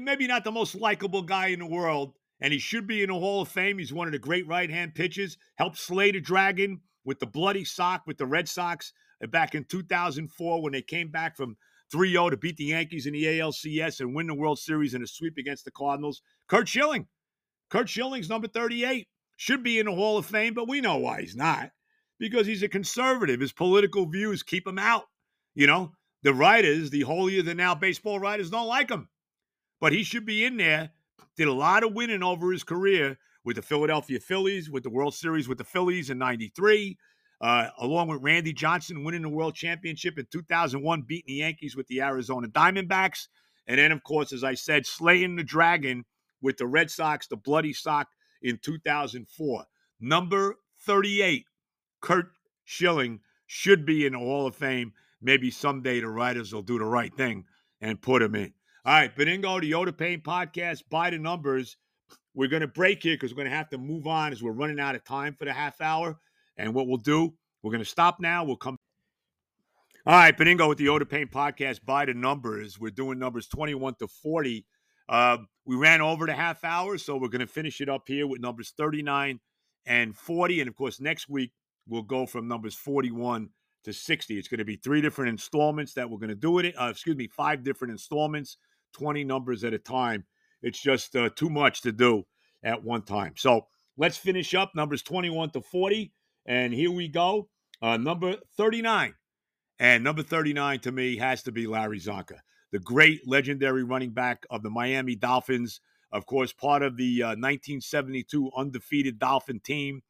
maybe 0.00 0.26
not 0.26 0.42
the 0.42 0.50
most 0.50 0.74
likable 0.74 1.22
guy 1.22 1.46
in 1.48 1.60
the 1.60 1.66
world, 1.66 2.14
and 2.40 2.52
he 2.52 2.58
should 2.58 2.88
be 2.88 3.04
in 3.04 3.08
the 3.08 3.14
Hall 3.14 3.42
of 3.42 3.48
Fame. 3.48 3.78
He's 3.78 3.92
one 3.92 4.08
of 4.08 4.12
the 4.12 4.18
great 4.18 4.48
right 4.48 4.68
hand 4.68 4.96
pitchers, 4.96 5.38
helped 5.54 5.78
slay 5.78 6.10
the 6.10 6.20
dragon 6.20 6.80
with 7.04 7.20
the 7.20 7.26
bloody 7.26 7.64
sock 7.64 8.02
with 8.04 8.18
the 8.18 8.26
Red 8.26 8.48
Sox 8.48 8.92
uh, 9.22 9.28
back 9.28 9.54
in 9.54 9.62
2004 9.62 10.60
when 10.60 10.72
they 10.72 10.82
came 10.82 11.12
back 11.12 11.36
from 11.36 11.56
3 11.92 12.10
0 12.10 12.30
to 12.30 12.36
beat 12.36 12.56
the 12.56 12.64
Yankees 12.64 13.06
in 13.06 13.12
the 13.12 13.22
ALCS 13.22 14.00
and 14.00 14.12
win 14.12 14.26
the 14.26 14.34
World 14.34 14.58
Series 14.58 14.94
in 14.94 15.04
a 15.04 15.06
sweep 15.06 15.38
against 15.38 15.64
the 15.64 15.70
Cardinals. 15.70 16.20
Curt 16.48 16.66
Schilling. 16.66 17.06
Curt 17.70 17.88
Schilling's 17.88 18.28
number 18.28 18.48
38. 18.48 19.06
Should 19.36 19.62
be 19.62 19.78
in 19.78 19.86
the 19.86 19.92
Hall 19.92 20.16
of 20.16 20.26
Fame, 20.26 20.54
but 20.54 20.68
we 20.68 20.80
know 20.80 20.96
why 20.96 21.20
he's 21.20 21.36
not. 21.36 21.70
Because 22.18 22.46
he's 22.46 22.62
a 22.62 22.68
conservative. 22.68 23.40
His 23.40 23.52
political 23.52 24.06
views 24.06 24.42
keep 24.42 24.66
him 24.66 24.78
out. 24.78 25.04
You 25.54 25.66
know, 25.66 25.92
the 26.22 26.32
writers, 26.32 26.90
the 26.90 27.02
holier 27.02 27.42
than 27.42 27.58
now 27.58 27.74
baseball 27.74 28.18
writers, 28.18 28.50
don't 28.50 28.66
like 28.66 28.90
him. 28.90 29.08
But 29.80 29.92
he 29.92 30.02
should 30.02 30.24
be 30.24 30.44
in 30.44 30.56
there. 30.56 30.90
Did 31.36 31.48
a 31.48 31.52
lot 31.52 31.84
of 31.84 31.92
winning 31.92 32.22
over 32.22 32.50
his 32.50 32.64
career 32.64 33.18
with 33.44 33.56
the 33.56 33.62
Philadelphia 33.62 34.18
Phillies, 34.18 34.70
with 34.70 34.82
the 34.82 34.90
World 34.90 35.14
Series 35.14 35.48
with 35.48 35.58
the 35.58 35.64
Phillies 35.64 36.10
in 36.10 36.18
93, 36.18 36.96
uh, 37.40 37.68
along 37.78 38.08
with 38.08 38.22
Randy 38.22 38.52
Johnson 38.52 39.04
winning 39.04 39.22
the 39.22 39.28
World 39.28 39.54
Championship 39.54 40.18
in 40.18 40.26
2001, 40.32 41.02
beating 41.02 41.24
the 41.28 41.40
Yankees 41.40 41.76
with 41.76 41.86
the 41.88 42.00
Arizona 42.00 42.48
Diamondbacks. 42.48 43.28
And 43.66 43.78
then, 43.78 43.92
of 43.92 44.02
course, 44.02 44.32
as 44.32 44.42
I 44.42 44.54
said, 44.54 44.86
slaying 44.86 45.36
the 45.36 45.44
Dragon 45.44 46.04
with 46.42 46.56
the 46.56 46.66
Red 46.66 46.90
Sox, 46.90 47.26
the 47.26 47.36
Bloody 47.36 47.72
Sock 47.72 48.08
in 48.42 48.58
2004. 48.62 49.64
Number 50.00 50.56
38, 50.84 51.46
Curt 52.00 52.30
Schilling 52.64 53.20
should 53.46 53.86
be 53.86 54.06
in 54.06 54.12
the 54.12 54.18
Hall 54.18 54.46
of 54.46 54.54
Fame. 54.54 54.92
Maybe 55.22 55.50
someday 55.50 56.00
the 56.00 56.08
writers 56.08 56.52
will 56.52 56.62
do 56.62 56.78
the 56.78 56.84
right 56.84 57.14
thing 57.14 57.44
and 57.80 58.00
put 58.00 58.22
him 58.22 58.34
in. 58.34 58.52
All 58.84 58.92
right, 58.92 59.16
Benigno, 59.16 59.60
the 59.60 59.72
Yoda 59.72 59.96
Pain 59.96 60.20
podcast, 60.20 60.82
by 60.90 61.10
the 61.10 61.18
numbers. 61.18 61.76
We're 62.34 62.48
going 62.48 62.60
to 62.60 62.68
break 62.68 63.02
here 63.02 63.14
because 63.14 63.32
we're 63.32 63.38
going 63.38 63.50
to 63.50 63.56
have 63.56 63.70
to 63.70 63.78
move 63.78 64.06
on 64.06 64.30
as 64.30 64.42
we're 64.42 64.52
running 64.52 64.78
out 64.78 64.94
of 64.94 65.04
time 65.04 65.34
for 65.38 65.46
the 65.46 65.52
half 65.52 65.80
hour. 65.80 66.18
And 66.56 66.74
what 66.74 66.86
we'll 66.86 66.98
do, 66.98 67.34
we're 67.62 67.72
going 67.72 67.82
to 67.82 67.88
stop 67.88 68.20
now. 68.20 68.44
We'll 68.44 68.56
come. 68.56 68.76
All 70.06 70.14
right, 70.14 70.36
Benigno 70.36 70.68
with 70.68 70.78
the 70.78 70.86
Yoda 70.86 71.08
Pain 71.08 71.26
podcast, 71.26 71.84
by 71.84 72.04
the 72.04 72.14
numbers. 72.14 72.78
We're 72.78 72.90
doing 72.90 73.18
numbers 73.18 73.48
21 73.48 73.94
to 73.96 74.06
40. 74.06 74.64
Uh, 75.08 75.38
we 75.64 75.76
ran 75.76 76.00
over 76.00 76.26
the 76.26 76.34
half 76.34 76.64
hour, 76.64 76.98
so 76.98 77.16
we're 77.16 77.28
going 77.28 77.40
to 77.40 77.46
finish 77.46 77.80
it 77.80 77.88
up 77.88 78.04
here 78.06 78.26
with 78.26 78.40
numbers 78.40 78.72
39 78.76 79.40
and 79.86 80.16
40. 80.16 80.60
And 80.60 80.68
of 80.68 80.76
course, 80.76 81.00
next 81.00 81.28
week 81.28 81.52
we'll 81.88 82.02
go 82.02 82.26
from 82.26 82.48
numbers 82.48 82.74
41 82.74 83.50
to 83.84 83.92
60. 83.92 84.38
It's 84.38 84.48
going 84.48 84.58
to 84.58 84.64
be 84.64 84.76
three 84.76 85.00
different 85.00 85.30
installments 85.30 85.94
that 85.94 86.10
we're 86.10 86.18
going 86.18 86.28
to 86.28 86.34
do 86.34 86.58
it. 86.58 86.74
Uh, 86.78 86.88
excuse 86.90 87.16
me, 87.16 87.28
five 87.28 87.62
different 87.62 87.92
installments, 87.92 88.58
20 88.94 89.24
numbers 89.24 89.64
at 89.64 89.72
a 89.72 89.78
time. 89.78 90.24
It's 90.62 90.80
just 90.80 91.14
uh, 91.14 91.30
too 91.36 91.50
much 91.50 91.82
to 91.82 91.92
do 91.92 92.24
at 92.62 92.82
one 92.82 93.02
time. 93.02 93.34
So 93.36 93.66
let's 93.96 94.16
finish 94.16 94.54
up 94.54 94.72
numbers 94.74 95.02
21 95.02 95.50
to 95.50 95.60
40. 95.60 96.12
And 96.46 96.72
here 96.72 96.90
we 96.90 97.08
go. 97.08 97.48
Uh, 97.80 97.96
number 97.96 98.36
39. 98.56 99.14
And 99.78 100.02
number 100.02 100.22
39 100.22 100.80
to 100.80 100.92
me 100.92 101.16
has 101.18 101.42
to 101.42 101.52
be 101.52 101.66
Larry 101.66 102.00
Csonka, 102.00 102.38
the 102.76 102.80
great 102.80 103.26
legendary 103.26 103.82
running 103.84 104.10
back 104.10 104.44
of 104.50 104.62
the 104.62 104.68
Miami 104.68 105.16
Dolphins. 105.16 105.80
Of 106.12 106.26
course, 106.26 106.52
part 106.52 106.82
of 106.82 106.98
the 106.98 107.22
uh, 107.22 107.28
1972 107.28 108.50
undefeated 108.54 109.18
Dolphin 109.18 109.60
team. 109.60 110.02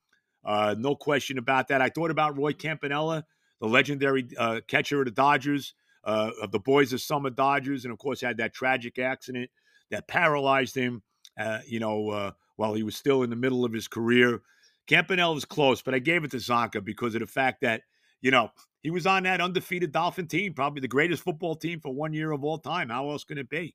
Uh, 0.45 0.75
no 0.77 0.97
question 0.97 1.39
about 1.39 1.69
that. 1.69 1.81
I 1.81 1.91
thought 1.91 2.11
about 2.11 2.37
Roy 2.37 2.55
Campanella, 2.55 3.25
the 3.61 3.69
legendary 3.69 4.27
uh, 4.37 4.63
catcher 4.67 4.99
of 4.99 5.05
the 5.05 5.13
Dodgers, 5.13 5.75
uh, 6.03 6.33
of 6.43 6.51
the 6.51 6.59
Boys 6.59 6.93
of 6.93 7.01
Summer 7.01 7.31
Dodgers, 7.31 7.85
and 7.85 7.93
of 7.93 7.99
course 7.99 8.21
had 8.21 8.39
that 8.39 8.53
tragic 8.53 8.99
accident 8.99 9.49
that 9.93 10.09
paralyzed 10.09 10.75
him. 10.75 11.05
Uh, 11.39 11.61
you 11.69 11.79
know, 11.79 12.11
uh, 12.11 12.31
while 12.57 12.75
he 12.75 12.83
was 12.83 12.97
still 12.97 13.23
in 13.23 13.31
the 13.31 13.37
middle 13.37 13.65
of 13.65 13.73
his 13.73 13.87
career. 13.87 14.43
Campanella 14.89 15.35
was 15.35 15.45
close, 15.45 15.83
but 15.83 15.95
I 15.95 16.01
gave 16.01 16.25
it 16.25 16.33
to 16.33 16.39
Csonka 16.39 16.85
because 16.85 17.15
of 17.15 17.21
the 17.21 17.27
fact 17.29 17.61
that 17.61 17.83
you 18.21 18.33
know 18.33 18.51
he 18.87 18.91
was 18.91 19.05
on 19.05 19.25
that 19.25 19.41
undefeated 19.41 19.91
Dolphin 19.91 20.29
team, 20.29 20.55
probably 20.55 20.81
the 20.81 20.87
greatest 20.87 21.25
football 21.25 21.57
team 21.57 21.81
for 21.81 21.93
one 21.93 22.13
year 22.13 22.31
of 22.31 22.45
all 22.45 22.57
time. 22.57 22.89
How 22.89 23.11
else 23.11 23.25
can 23.25 23.37
it 23.37 23.49
be? 23.49 23.75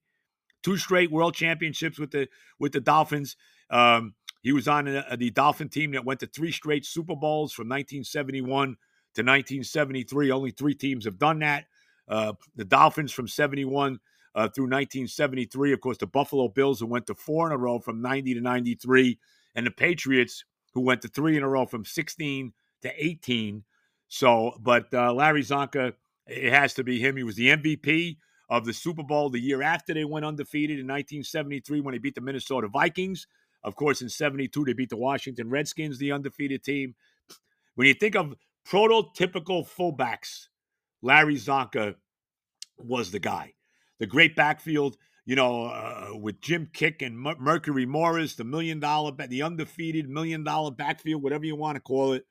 Two 0.63 0.77
straight 0.77 1.11
World 1.11 1.33
Championships 1.33 1.99
with 1.99 2.11
the 2.11 2.29
with 2.59 2.71
the 2.71 2.79
Dolphins. 2.79 3.35
Um, 3.69 4.13
he 4.41 4.53
was 4.53 4.69
on 4.69 4.85
the, 4.85 5.03
the 5.17 5.29
Dolphin 5.31 5.67
team 5.67 5.91
that 5.91 6.05
went 6.05 6.21
to 6.21 6.27
three 6.27 6.53
straight 6.53 6.85
Super 6.85 7.13
Bowls 7.13 7.51
from 7.51 7.67
1971 7.67 8.47
to 8.47 9.21
1973. 9.21 10.31
Only 10.31 10.51
three 10.51 10.73
teams 10.73 11.03
have 11.03 11.17
done 11.17 11.39
that. 11.39 11.65
Uh, 12.07 12.31
the 12.55 12.63
Dolphins 12.63 13.11
from 13.11 13.27
71 13.27 13.99
uh, 14.33 14.47
through 14.47 14.69
1973. 14.69 15.73
Of 15.73 15.81
course, 15.81 15.97
the 15.97 16.07
Buffalo 16.07 16.47
Bills, 16.47 16.79
who 16.79 16.85
went 16.85 17.07
to 17.07 17.15
four 17.15 17.47
in 17.47 17.51
a 17.51 17.57
row 17.57 17.79
from 17.79 18.01
90 18.01 18.35
to 18.35 18.39
93, 18.39 19.19
and 19.55 19.67
the 19.67 19.71
Patriots, 19.71 20.45
who 20.73 20.79
went 20.79 21.01
to 21.01 21.09
three 21.09 21.35
in 21.35 21.43
a 21.43 21.49
row 21.49 21.65
from 21.65 21.83
16 21.83 22.53
to 22.83 23.05
18. 23.05 23.65
So, 24.13 24.57
but 24.59 24.93
uh, 24.93 25.13
Larry 25.13 25.41
Csonka, 25.41 25.93
it 26.27 26.51
has 26.51 26.73
to 26.73 26.83
be 26.83 26.99
him. 26.99 27.15
He 27.15 27.23
was 27.23 27.37
the 27.37 27.47
MVP 27.47 28.17
of 28.49 28.65
the 28.65 28.73
Super 28.73 29.03
Bowl 29.03 29.29
the 29.29 29.39
year 29.39 29.61
after 29.61 29.93
they 29.93 30.03
went 30.03 30.25
undefeated 30.25 30.79
in 30.79 30.85
1973 30.85 31.79
when 31.79 31.93
they 31.93 31.97
beat 31.97 32.15
the 32.15 32.21
Minnesota 32.21 32.67
Vikings. 32.67 33.25
Of 33.63 33.77
course, 33.77 34.01
in 34.01 34.09
72, 34.09 34.65
they 34.65 34.73
beat 34.73 34.89
the 34.89 34.97
Washington 34.97 35.49
Redskins, 35.49 35.97
the 35.97 36.11
undefeated 36.11 36.61
team. 36.61 36.93
When 37.75 37.87
you 37.87 37.93
think 37.93 38.17
of 38.17 38.35
prototypical 38.67 39.65
fullbacks, 39.65 40.47
Larry 41.01 41.35
Csonka 41.35 41.95
was 42.77 43.11
the 43.11 43.19
guy. 43.19 43.53
The 43.99 44.07
great 44.07 44.35
backfield, 44.35 44.97
you 45.25 45.37
know, 45.37 45.67
uh, 45.67 46.17
with 46.19 46.41
Jim 46.41 46.67
Kiick 46.73 47.01
and 47.01 47.17
Mercury 47.17 47.85
Morris, 47.85 48.35
the 48.35 48.43
million 48.43 48.81
dollar, 48.81 49.13
the 49.29 49.41
undefeated 49.41 50.09
million 50.09 50.43
dollar 50.43 50.71
backfield, 50.71 51.23
whatever 51.23 51.45
you 51.45 51.55
want 51.55 51.77
to 51.77 51.81
call 51.81 52.11
it. 52.11 52.25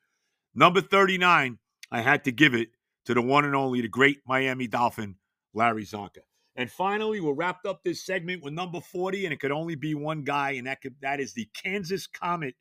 Number 0.54 0.82
39, 0.82 1.58
I 1.90 2.00
had 2.00 2.24
to 2.24 2.32
give 2.32 2.54
it 2.54 2.68
to 3.06 3.14
the 3.14 3.22
one 3.22 3.44
and 3.44 3.54
only, 3.54 3.80
the 3.80 3.88
great 3.88 4.18
Miami 4.26 4.66
Dolphin, 4.66 5.16
Larry 5.54 5.84
Csonka. 5.84 6.20
And 6.56 6.70
finally, 6.70 7.20
we'll 7.20 7.34
wrap 7.34 7.64
up 7.64 7.82
this 7.82 8.04
segment 8.04 8.42
with 8.42 8.52
number 8.52 8.80
40, 8.80 9.24
and 9.24 9.32
it 9.32 9.40
could 9.40 9.52
only 9.52 9.76
be 9.76 9.94
one 9.94 10.22
guy, 10.22 10.52
and 10.52 10.66
that 10.66 10.80
could, 10.80 10.94
that 11.00 11.20
is 11.20 11.32
the 11.32 11.48
Kansas 11.54 12.06
Comet, 12.06 12.54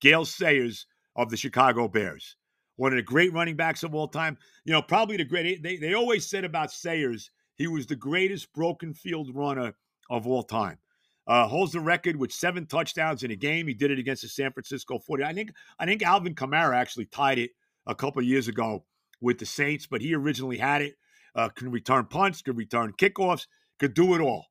Gale 0.00 0.24
Sayers 0.24 0.86
of 1.14 1.30
the 1.30 1.36
Chicago 1.36 1.88
Bears. 1.88 2.36
One 2.76 2.92
of 2.92 2.96
the 2.96 3.02
great 3.02 3.32
running 3.32 3.56
backs 3.56 3.82
of 3.82 3.94
all 3.94 4.08
time. 4.08 4.36
You 4.64 4.72
know, 4.72 4.82
probably 4.82 5.16
the 5.16 5.24
great. 5.24 5.62
They, 5.62 5.76
they 5.76 5.94
always 5.94 6.28
said 6.28 6.44
about 6.44 6.70
Sayers, 6.70 7.30
he 7.54 7.66
was 7.66 7.86
the 7.86 7.96
greatest 7.96 8.52
broken 8.52 8.92
field 8.92 9.34
runner 9.34 9.72
of 10.10 10.26
all 10.26 10.42
time. 10.42 10.78
Uh, 11.26 11.48
holds 11.48 11.72
the 11.72 11.80
record 11.80 12.16
with 12.16 12.30
seven 12.30 12.66
touchdowns 12.66 13.22
in 13.24 13.30
a 13.32 13.36
game. 13.36 13.66
He 13.66 13.74
did 13.74 13.90
it 13.90 13.98
against 13.98 14.22
the 14.22 14.28
San 14.28 14.52
Francisco 14.52 14.98
40. 14.98 15.24
I 15.24 15.32
think 15.32 15.50
I 15.78 15.86
think 15.86 16.02
Alvin 16.02 16.34
Kamara 16.34 16.76
actually 16.76 17.06
tied 17.06 17.38
it 17.38 17.50
a 17.86 17.94
couple 17.94 18.22
years 18.22 18.48
ago 18.48 18.84
with 19.20 19.38
the 19.38 19.46
Saints, 19.46 19.86
but 19.86 20.00
he 20.00 20.14
originally 20.14 20.58
had 20.58 20.82
it 20.82 20.96
uh, 21.36 21.50
can 21.50 21.70
return 21.70 22.06
punts, 22.06 22.42
could 22.42 22.56
return 22.56 22.92
kickoffs, 22.92 23.46
could 23.78 23.94
do 23.94 24.14
it 24.14 24.20
all. 24.20 24.46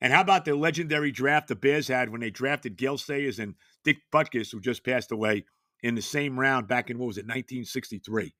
And 0.00 0.12
how 0.12 0.20
about 0.20 0.44
the 0.44 0.54
legendary 0.54 1.10
draft 1.10 1.48
the 1.48 1.56
Bears 1.56 1.88
had 1.88 2.10
when 2.10 2.20
they 2.20 2.30
drafted 2.30 2.76
Gale 2.76 2.98
Sayers 2.98 3.38
and 3.38 3.54
Dick 3.84 3.98
Butkus, 4.12 4.52
who 4.52 4.60
just 4.60 4.84
passed 4.84 5.12
away 5.12 5.46
in 5.82 5.94
the 5.94 6.02
same 6.02 6.38
round 6.38 6.68
back 6.68 6.90
in, 6.90 6.98
what 6.98 7.06
was 7.06 7.16
it, 7.16 7.24
1963? 7.24 8.34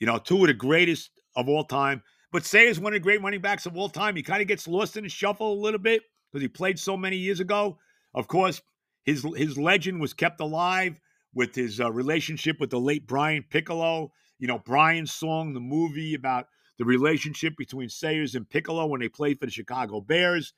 You 0.00 0.06
know, 0.06 0.18
two 0.18 0.40
of 0.40 0.46
the 0.46 0.54
greatest 0.54 1.10
of 1.36 1.48
all 1.48 1.64
time. 1.64 2.02
But 2.32 2.46
Sayers, 2.46 2.80
one 2.80 2.94
of 2.94 2.96
the 2.96 3.00
great 3.00 3.22
running 3.22 3.42
backs 3.42 3.66
of 3.66 3.76
all 3.76 3.90
time. 3.90 4.16
He 4.16 4.22
kind 4.22 4.40
of 4.40 4.48
gets 4.48 4.66
lost 4.66 4.96
in 4.96 5.04
the 5.04 5.10
shuffle 5.10 5.52
a 5.52 5.60
little 5.62 5.78
bit 5.78 6.02
because 6.32 6.42
he 6.42 6.48
played 6.48 6.78
so 6.78 6.96
many 6.96 7.16
years 7.16 7.40
ago. 7.40 7.78
Of 8.14 8.26
course, 8.26 8.62
his 9.04 9.26
his 9.36 9.58
legend 9.58 10.00
was 10.00 10.14
kept 10.14 10.40
alive 10.40 10.98
with 11.34 11.54
his 11.54 11.80
uh, 11.80 11.90
relationship 11.90 12.60
with 12.60 12.70
the 12.70 12.80
late 12.80 13.06
Brian 13.06 13.44
Piccolo. 13.48 14.12
You 14.38 14.48
know, 14.48 14.58
Brian's 14.58 15.12
song, 15.12 15.54
the 15.54 15.60
movie 15.60 16.14
about 16.14 16.46
the 16.78 16.84
relationship 16.84 17.54
between 17.56 17.88
Sayers 17.88 18.34
and 18.34 18.48
Piccolo 18.48 18.86
when 18.86 19.00
they 19.00 19.08
played 19.08 19.38
for 19.38 19.46
the 19.46 19.52
Chicago 19.52 20.00
Bears. 20.00 20.52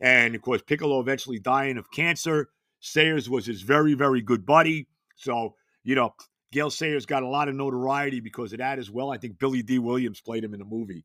And 0.00 0.34
of 0.34 0.42
course, 0.42 0.62
Piccolo 0.62 1.00
eventually 1.00 1.38
dying 1.38 1.78
of 1.78 1.90
cancer. 1.90 2.50
Sayers 2.80 3.28
was 3.28 3.46
his 3.46 3.62
very, 3.62 3.94
very 3.94 4.22
good 4.22 4.46
buddy. 4.46 4.88
So, 5.16 5.54
you 5.84 5.94
know, 5.94 6.14
Gale 6.52 6.70
Sayers 6.70 7.06
got 7.06 7.22
a 7.22 7.28
lot 7.28 7.48
of 7.48 7.54
notoriety 7.54 8.20
because 8.20 8.52
of 8.52 8.58
that 8.58 8.78
as 8.78 8.90
well. 8.90 9.10
I 9.10 9.18
think 9.18 9.38
Billy 9.38 9.62
Dee 9.62 9.78
Williams 9.78 10.20
played 10.20 10.42
him 10.42 10.54
in 10.54 10.60
the 10.60 10.66
movie. 10.66 11.04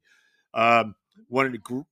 Um, 0.53 0.95
one 1.27 1.45
of 1.45 1.51
the 1.51 1.57
group 1.57 1.85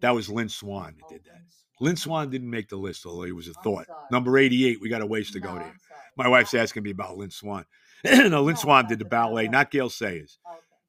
that 0.00 0.14
was 0.14 0.28
Lynn 0.28 0.48
Swann 0.48 0.94
that 0.98 1.08
did 1.08 1.24
that. 1.24 1.42
Lynn 1.80 1.96
Swann 1.96 2.30
didn't 2.30 2.50
make 2.50 2.68
the 2.68 2.76
list, 2.76 3.06
although 3.06 3.24
he 3.24 3.32
was 3.32 3.48
a 3.48 3.54
thought. 3.54 3.86
Number 4.10 4.36
88, 4.36 4.80
we 4.80 4.88
got 4.88 5.00
a 5.00 5.06
ways 5.06 5.30
to 5.30 5.40
go 5.40 5.54
there. 5.54 5.74
My 6.16 6.28
wife's 6.28 6.52
asking 6.52 6.82
me 6.82 6.90
about 6.90 7.16
Lynn 7.16 7.30
Swann. 7.30 7.64
no, 8.04 8.42
Lynn 8.42 8.56
Swann 8.56 8.86
did 8.86 8.98
the 8.98 9.06
ballet, 9.06 9.48
not 9.48 9.70
Gale 9.70 9.88
Sayers. 9.88 10.38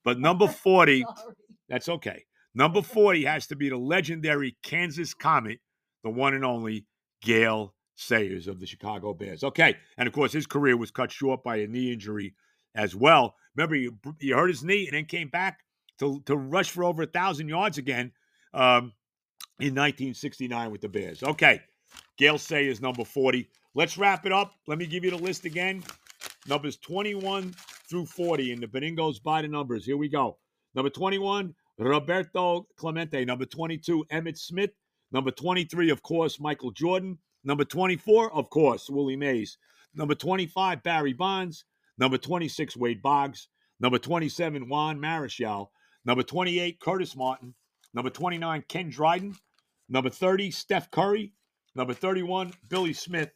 But 0.03 0.19
number 0.19 0.47
40, 0.49 1.05
that's 1.69 1.87
okay. 1.87 2.25
Number 2.53 2.81
40 2.81 3.23
has 3.23 3.47
to 3.47 3.55
be 3.55 3.69
the 3.69 3.77
legendary 3.77 4.57
Kansas 4.63 5.13
Comet, 5.13 5.59
the 6.03 6.09
one 6.09 6.33
and 6.33 6.43
only 6.43 6.85
Gale 7.21 7.73
Sayers 7.95 8.47
of 8.47 8.59
the 8.59 8.65
Chicago 8.65 9.13
Bears. 9.13 9.43
Okay. 9.43 9.77
And 9.97 10.07
of 10.07 10.13
course, 10.13 10.33
his 10.33 10.47
career 10.47 10.75
was 10.75 10.91
cut 10.91 11.11
short 11.11 11.43
by 11.43 11.57
a 11.57 11.67
knee 11.67 11.93
injury 11.93 12.33
as 12.75 12.95
well. 12.95 13.35
Remember, 13.55 13.75
he, 13.75 13.89
he 14.19 14.31
hurt 14.31 14.47
his 14.47 14.63
knee 14.63 14.87
and 14.87 14.95
then 14.95 15.05
came 15.05 15.29
back 15.29 15.59
to, 15.99 16.21
to 16.25 16.35
rush 16.35 16.69
for 16.69 16.83
over 16.83 17.03
a 17.03 17.05
1,000 17.05 17.47
yards 17.47 17.77
again 17.77 18.11
um, 18.53 18.93
in 19.61 19.75
1969 19.75 20.71
with 20.71 20.81
the 20.81 20.89
Bears. 20.89 21.23
Okay. 21.23 21.61
Gale 22.17 22.37
Sayers, 22.37 22.81
number 22.81 23.05
40. 23.05 23.47
Let's 23.75 23.97
wrap 23.97 24.25
it 24.25 24.31
up. 24.31 24.53
Let 24.67 24.77
me 24.77 24.85
give 24.85 25.03
you 25.03 25.11
the 25.11 25.17
list 25.17 25.45
again. 25.45 25.83
Numbers 26.47 26.77
21 26.77 27.53
through 27.89 28.05
40 28.07 28.51
in 28.51 28.59
the 28.59 28.67
Benignos 28.67 29.21
by 29.21 29.41
the 29.41 29.47
numbers. 29.47 29.85
Here 29.85 29.97
we 29.97 30.09
go. 30.09 30.37
Number 30.73 30.89
21, 30.89 31.53
Roberto 31.77 32.67
Clemente. 32.77 33.23
Number 33.25 33.45
22, 33.45 34.05
Emmitt 34.11 34.37
Smith. 34.37 34.71
Number 35.11 35.31
23, 35.31 35.89
of 35.89 36.01
course, 36.01 36.39
Michael 36.39 36.71
Jordan. 36.71 37.17
Number 37.43 37.65
24, 37.65 38.33
of 38.33 38.49
course, 38.49 38.89
Willie 38.89 39.15
Mays. 39.15 39.57
Number 39.93 40.15
25, 40.15 40.81
Barry 40.83 41.13
Bonds. 41.13 41.65
Number 41.97 42.17
26, 42.17 42.77
Wade 42.77 43.01
Boggs. 43.01 43.47
Number 43.79 43.99
27, 43.99 44.69
Juan 44.69 44.99
Marichal. 44.99 45.67
Number 46.05 46.23
28, 46.23 46.79
Curtis 46.79 47.15
Martin. 47.15 47.53
Number 47.93 48.09
29, 48.09 48.63
Ken 48.67 48.89
Dryden. 48.89 49.35
Number 49.91 50.09
30, 50.09 50.51
Steph 50.51 50.89
Curry. 50.89 51.33
Number 51.75 51.93
31, 51.93 52.53
Billy 52.69 52.93
Smith. 52.93 53.31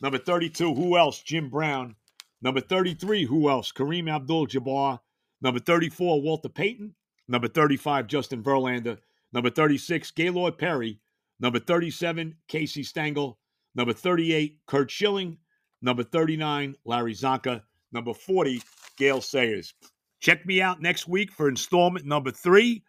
Number 0.00 0.18
32, 0.18 0.74
who 0.74 0.98
else? 0.98 1.22
Jim 1.22 1.48
Brown. 1.48 1.94
Number 2.42 2.60
33, 2.60 3.24
who 3.24 3.48
else? 3.48 3.70
Kareem 3.70 4.12
Abdul 4.12 4.48
Jabbar. 4.48 4.98
Number 5.40 5.60
34, 5.60 6.20
Walter 6.20 6.48
Payton. 6.48 6.96
Number 7.28 7.46
35, 7.46 8.08
Justin 8.08 8.42
Verlander. 8.42 8.98
Number 9.32 9.48
36, 9.48 10.10
Gaylord 10.10 10.58
Perry. 10.58 10.98
Number 11.38 11.60
37, 11.60 12.34
Casey 12.48 12.82
Stengel. 12.82 13.38
Number 13.76 13.92
38, 13.92 14.58
Curt 14.66 14.90
Schilling. 14.90 15.38
Number 15.82 16.02
39, 16.02 16.74
Larry 16.84 17.14
Csonka. 17.14 17.62
number 17.92 18.12
40, 18.12 18.60
Gale 18.96 19.20
Sayers. 19.20 19.72
Check 20.18 20.44
me 20.46 20.60
out 20.60 20.82
next 20.82 21.06
week 21.06 21.30
for 21.30 21.48
installment 21.48 22.06
number 22.06 22.32
three, 22.32 22.82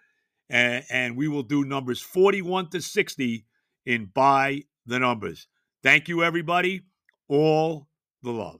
and, 0.49 0.83
and 0.89 1.17
we 1.17 1.27
will 1.27 1.43
do 1.43 1.63
numbers 1.63 2.01
41 2.01 2.69
to 2.69 2.81
60 2.81 3.45
in 3.85 4.05
By 4.13 4.63
the 4.85 4.99
Numbers. 4.99 5.47
Thank 5.81 6.07
you, 6.07 6.23
everybody. 6.23 6.81
All 7.27 7.87
the 8.21 8.31
love. 8.31 8.59